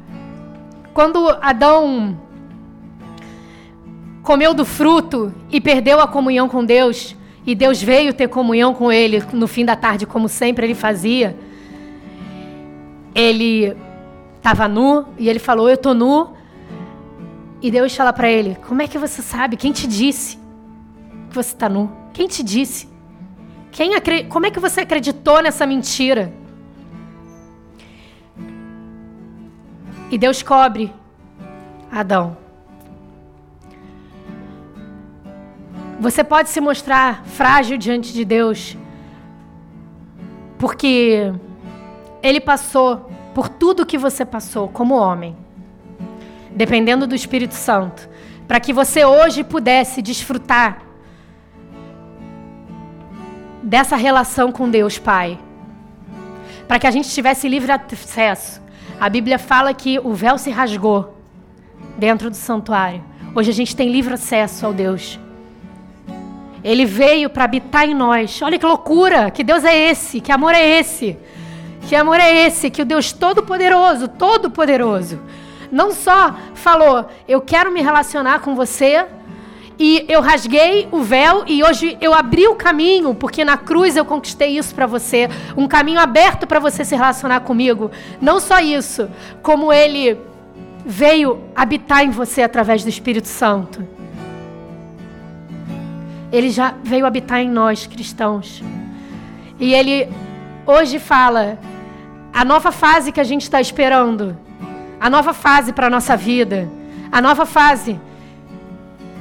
Quando 0.94 1.28
Adão 1.42 2.18
comeu 4.22 4.55
do 4.55 4.64
fruto 4.64 5.32
e 5.51 5.61
perdeu 5.61 6.01
a 6.01 6.09
comunhão 6.09 6.49
com 6.49 6.64
Deus, 6.64 7.14
e 7.47 7.55
Deus 7.55 7.80
veio 7.80 8.12
ter 8.12 8.28
comunhão 8.28 8.74
com 8.74 8.90
ele 8.90 9.22
no 9.32 9.47
fim 9.47 9.64
da 9.64 9.76
tarde, 9.76 10.05
como 10.05 10.28
sempre 10.28 10.66
ele 10.66 10.74
fazia, 10.74 11.38
ele 13.14 13.76
estava 14.36 14.66
nu 14.66 15.07
e 15.16 15.28
ele 15.28 15.38
falou: 15.38 15.70
Eu 15.70 15.76
tô 15.76 15.94
nu. 15.94 16.34
E 17.62 17.70
Deus 17.70 17.94
fala 17.94 18.12
para 18.12 18.28
ele: 18.28 18.57
Como 18.66 18.82
é 18.82 18.88
que 18.88 18.99
você 18.99 19.22
sabe? 19.22 19.57
Quem 19.57 19.70
te 19.70 19.86
disse 19.86 20.36
que 21.30 21.34
você 21.34 21.55
está 21.55 21.68
nu? 21.68 21.90
Quem 22.12 22.26
te 22.26 22.42
disse? 22.42 22.88
Quem 23.70 23.94
acre... 23.94 24.24
Como 24.24 24.47
é 24.47 24.51
que 24.51 24.59
você 24.59 24.80
acreditou 24.80 25.40
nessa 25.42 25.66
mentira? 25.66 26.32
E 30.11 30.18
Deus 30.18 30.42
cobre 30.42 30.92
Adão. 31.90 32.36
Você 35.99 36.22
pode 36.22 36.51
se 36.51 36.61
mostrar 36.61 37.24
frágil 37.24 37.78
diante 37.78 38.12
de 38.12 38.24
Deus, 38.24 38.76
Porque 40.59 41.32
ele 42.22 42.40
passou 42.40 43.11
por 43.34 43.49
tudo 43.49 43.84
que 43.84 43.99
você 43.99 44.24
passou 44.24 44.68
como 44.68 44.94
homem, 44.94 45.36
dependendo 46.51 47.07
do 47.07 47.14
Espírito 47.14 47.53
Santo, 47.53 48.09
para 48.49 48.59
que 48.59 48.72
você 48.72 49.05
hoje 49.05 49.44
pudesse 49.44 50.01
desfrutar 50.01 50.82
dessa 53.62 53.97
relação 53.97 54.51
com 54.51 54.70
Deus 54.70 54.99
Pai. 54.99 55.38
Para 56.66 56.78
que 56.78 56.86
a 56.86 56.90
gente 56.90 57.11
tivesse 57.11 57.49
livre 57.49 57.70
acesso. 57.70 58.62
A 58.99 59.11
Bíblia 59.11 59.38
fala 59.38 59.74
que 59.74 59.99
o 59.99 60.14
véu 60.14 60.38
se 60.38 60.51
rasgou 60.51 61.14
dentro 61.99 62.30
do 62.30 62.36
santuário. 62.36 63.05
Hoje 63.34 63.51
a 63.51 63.55
gente 63.55 63.76
tem 63.76 63.90
livre 63.90 64.14
acesso 64.14 64.64
ao 64.64 64.72
Deus. 64.72 65.20
Ele 66.66 66.84
veio 66.84 67.30
para 67.30 67.44
habitar 67.44 67.88
em 67.88 67.94
nós. 67.94 68.42
Olha 68.42 68.58
que 68.58 68.66
loucura! 68.66 69.30
Que 69.30 69.44
Deus 69.44 69.62
é 69.62 69.88
esse? 69.88 70.20
Que 70.20 70.32
amor 70.32 70.52
é 70.52 70.80
esse? 70.80 71.16
Que 71.82 71.94
amor 71.94 72.18
é 72.18 72.44
esse? 72.44 72.70
Que 72.70 72.82
o 72.82 72.84
Deus 72.84 73.12
Todo-Poderoso, 73.12 74.08
Todo-Poderoso, 74.08 75.20
não 75.70 75.92
só 75.92 76.34
falou, 76.54 77.06
eu 77.28 77.40
quero 77.40 77.70
me 77.70 77.80
relacionar 77.80 78.40
com 78.40 78.56
você, 78.56 79.06
e 79.78 80.04
eu 80.08 80.20
rasguei 80.20 80.88
o 80.90 81.02
véu 81.02 81.44
e 81.46 81.62
hoje 81.62 81.96
eu 82.00 82.12
abri 82.12 82.48
o 82.48 82.56
caminho, 82.56 83.14
porque 83.14 83.44
na 83.44 83.56
cruz 83.56 83.94
eu 83.94 84.04
conquistei 84.04 84.58
isso 84.58 84.74
para 84.74 84.86
você, 84.86 85.28
um 85.56 85.68
caminho 85.68 86.00
aberto 86.00 86.48
para 86.48 86.58
você 86.58 86.84
se 86.84 86.96
relacionar 86.96 87.40
comigo. 87.40 87.92
Não 88.20 88.40
só 88.40 88.58
isso, 88.58 89.08
como 89.40 89.72
ele 89.72 90.18
veio 90.84 91.44
habitar 91.54 92.02
em 92.02 92.10
você 92.10 92.42
através 92.42 92.82
do 92.82 92.88
Espírito 92.88 93.28
Santo. 93.28 93.95
Ele 96.33 96.51
já 96.51 96.74
veio 96.83 97.07
habitar 97.07 97.41
em 97.41 97.49
nós, 97.49 97.87
cristãos. 97.87 98.62
E 99.59 99.72
ele 99.72 100.09
hoje 100.66 100.99
fala 100.99 101.59
a 102.33 102.45
nova 102.45 102.70
fase 102.70 103.12
que 103.12 103.20
a 103.20 103.24
gente 103.24 103.43
está 103.43 103.61
esperando, 103.61 104.37
a 105.01 105.09
nova 105.09 105.33
fase 105.33 105.72
para 105.72 105.87
a 105.87 105.91
nossa 105.91 106.16
vida, 106.16 106.68
a 107.11 107.20
nova 107.22 107.47
fase 107.47 107.99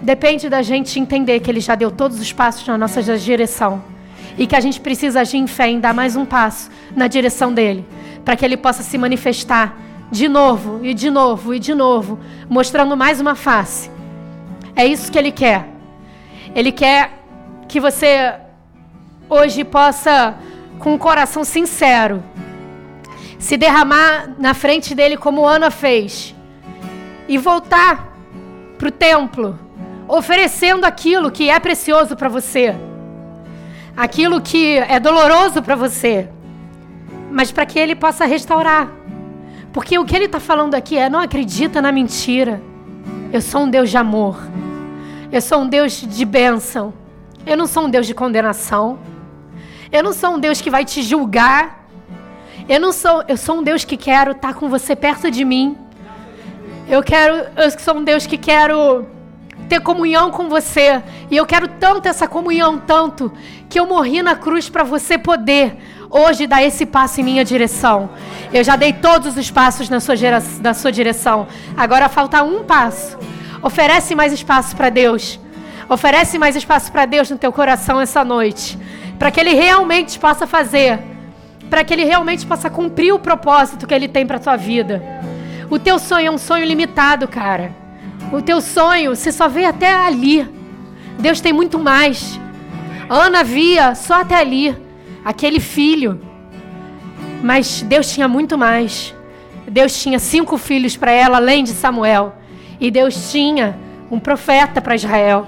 depende 0.01 0.49
da 0.49 0.62
gente 0.62 0.99
entender 0.99 1.39
que 1.39 1.49
ele 1.49 1.60
já 1.60 1.76
deu 1.76 1.89
todos 1.89 2.20
os 2.20 2.34
passos 2.34 2.68
na 2.68 2.78
nossa 2.78 3.01
direção 3.18 3.82
e 4.38 4.45
que 4.45 4.56
a 4.56 4.60
gente 4.60 4.80
precisa 4.80 5.22
agir 5.22 5.38
em 5.38 5.47
fé 5.47 5.70
em 5.70 5.80
dar 5.80 5.93
mais 5.93 6.16
um 6.16 6.26
passo 6.26 6.70
na 6.95 7.08
direção 7.08 7.53
dele, 7.53 7.86
para 8.24 8.36
que 8.36 8.43
ele 8.43 8.58
possa 8.58 8.84
se 8.84 8.97
manifestar 8.97 9.78
de 10.12 10.28
novo 10.28 10.82
e 10.84 10.93
de 10.93 11.10
novo 11.10 11.53
e 11.53 11.60
de 11.60 11.74
novo, 11.74 12.20
mostrando 12.49 12.97
mais 12.97 13.20
uma 13.20 13.36
face. 13.36 13.89
É 14.76 14.86
isso 14.86 15.12
que 15.12 15.18
ele 15.18 15.32
quer. 15.32 15.74
Ele 16.56 16.72
quer 16.72 17.12
que 17.68 17.82
você 17.82 18.34
hoje 19.30 19.66
possa, 19.66 20.36
com 20.80 20.93
um 20.93 20.97
coração 20.97 21.43
sincero, 21.43 22.24
se 23.38 23.58
derramar 23.58 24.34
na 24.39 24.53
frente 24.53 24.95
dele 24.95 25.18
como 25.18 25.45
Ana 25.45 25.70
fez 25.70 26.34
e 27.28 27.38
voltar 27.38 28.18
para 28.78 28.88
o 28.88 28.91
templo, 28.91 29.60
oferecendo 30.08 30.86
aquilo 30.86 31.30
que 31.30 31.49
é 31.49 31.60
precioso 31.60 32.16
para 32.16 32.30
você, 32.30 32.74
aquilo 33.97 34.39
que 34.39 34.78
é 34.78 34.97
doloroso 34.97 35.62
para 35.62 35.76
você, 35.76 36.30
mas 37.30 37.51
para 37.51 37.66
que 37.66 37.78
ele 37.78 37.95
possa 37.95 38.26
restaurar. 38.26 38.89
Porque 39.74 39.99
o 39.99 40.06
que 40.06 40.16
ele 40.16 40.26
está 40.26 40.39
falando 40.39 40.74
aqui 40.74 40.97
é: 40.97 41.10
não 41.10 41.20
acredita 41.20 41.82
na 41.82 41.91
mentira. 41.91 42.62
Eu 43.34 43.41
sou 43.41 43.64
um 43.64 43.70
Deus 43.70 43.89
de 43.89 43.97
amor. 43.97 44.39
Eu 45.36 45.41
sou 45.41 45.63
um 45.63 45.67
Deus 45.67 45.99
de 45.99 46.23
bênção. 46.23 46.93
Eu 47.45 47.57
não 47.57 47.67
sou 47.67 47.83
um 47.83 47.89
Deus 47.89 48.07
de 48.07 48.13
condenação. 48.13 48.97
Eu 49.91 50.01
não 50.01 50.13
sou 50.13 50.36
um 50.36 50.39
Deus 50.39 50.61
que 50.61 50.69
vai 50.69 50.86
te 50.86 51.03
julgar. 51.03 51.86
Eu 52.69 52.79
não 52.79 52.93
sou, 52.93 53.21
eu 53.27 53.36
sou 53.36 53.57
um 53.57 53.61
Deus 53.61 53.83
que 53.83 53.97
quero 53.97 54.31
estar 54.31 54.53
com 54.53 54.69
você 54.69 54.95
perto 54.95 55.29
de 55.29 55.43
mim. 55.43 55.77
Eu 56.88 57.03
quero, 57.03 57.49
eu 57.57 57.69
sou 57.77 57.97
um 57.97 58.03
Deus 58.05 58.25
que 58.25 58.38
quero 58.38 59.05
ter 59.67 59.81
comunhão 59.81 60.31
com 60.31 60.47
você. 60.47 61.03
E 61.29 61.36
eu 61.36 61.45
quero 61.45 61.67
tanto 61.67 62.07
essa 62.07 62.29
comunhão, 62.29 62.79
tanto 62.79 63.29
que 63.67 63.77
eu 63.77 63.86
morri 63.86 64.23
na 64.23 64.38
cruz 64.38 64.69
para 64.69 64.86
você 64.86 65.17
poder 65.17 65.75
hoje 66.09 66.47
dar 66.47 66.63
esse 66.63 66.86
passo 66.86 67.19
em 67.19 67.25
minha 67.25 67.43
direção. 67.43 68.09
Eu 68.53 68.63
já 68.63 68.77
dei 68.77 68.93
todos 68.93 69.36
os 69.36 69.51
passos 69.51 69.89
na 69.89 69.99
sua, 69.99 70.15
gera, 70.15 70.41
na 70.61 70.73
sua 70.73 70.93
direção. 70.93 71.45
Agora 71.75 72.07
falta 72.07 72.41
um 72.41 72.63
passo. 72.63 73.17
Oferece 73.62 74.16
mais 74.16 74.34
espaço 74.34 74.76
para 74.76 74.89
Deus. 74.89 75.39
Oferece 75.88 76.38
mais 76.38 76.56
espaço 76.56 76.91
para 76.91 77.06
Deus 77.06 77.30
no 77.30 77.38
teu 77.38 77.51
coração 77.51 78.01
essa 78.01 78.24
noite. 78.24 78.78
Para 79.20 79.32
que 79.32 79.39
Ele 79.39 79.53
realmente 79.53 80.18
possa 80.20 80.47
fazer. 80.47 80.99
Para 81.70 81.84
que 81.84 81.93
Ele 81.93 82.03
realmente 82.03 82.45
possa 82.45 82.70
cumprir 82.70 83.14
o 83.14 83.20
propósito 83.20 83.88
que 83.88 83.93
Ele 83.93 84.08
tem 84.08 84.26
para 84.26 84.39
tua 84.39 84.56
vida. 84.56 85.01
O 85.70 85.80
teu 85.80 85.97
sonho 85.97 86.28
é 86.28 86.32
um 86.32 86.38
sonho 86.38 86.66
limitado, 86.66 87.28
cara. 87.28 87.72
O 88.32 88.41
teu 88.41 88.62
sonho, 88.62 89.16
você 89.16 89.32
só 89.32 89.47
vê 89.47 89.66
até 89.66 89.93
ali. 89.93 90.47
Deus 91.20 91.39
tem 91.41 91.53
muito 91.53 91.80
mais. 91.80 92.39
Ana 93.10 93.43
via 93.43 93.95
só 93.95 94.22
até 94.22 94.36
ali. 94.36 94.76
Aquele 95.24 95.60
filho. 95.60 96.22
Mas 97.41 97.82
Deus 97.82 98.12
tinha 98.12 98.28
muito 98.28 98.58
mais. 98.58 99.14
Deus 99.68 99.99
tinha 100.01 100.20
cinco 100.20 100.58
filhos 100.58 100.95
para 100.97 101.12
ela, 101.12 101.38
além 101.38 101.64
de 101.64 101.72
Samuel. 101.72 102.36
E 102.80 102.91
Deus 102.91 103.32
tinha 103.32 103.76
um 104.09 104.19
profeta 104.19 104.82
para 104.82 104.95
Israel. 104.95 105.47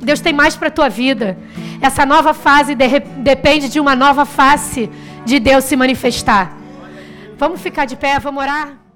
Deus 0.00 0.20
tem 0.20 0.32
mais 0.32 0.56
para 0.56 0.68
a 0.68 0.70
tua 0.70 0.88
vida. 0.88 1.36
Essa 1.80 2.06
nova 2.06 2.32
fase 2.32 2.74
de, 2.74 3.00
depende 3.18 3.68
de 3.68 3.80
uma 3.80 3.94
nova 3.96 4.24
face 4.24 4.90
de 5.24 5.38
Deus 5.38 5.64
se 5.64 5.76
manifestar. 5.76 6.56
Vamos 7.36 7.60
ficar 7.60 7.84
de 7.84 7.96
pé, 7.96 8.18
vamos 8.18 8.42
orar? 8.42 8.87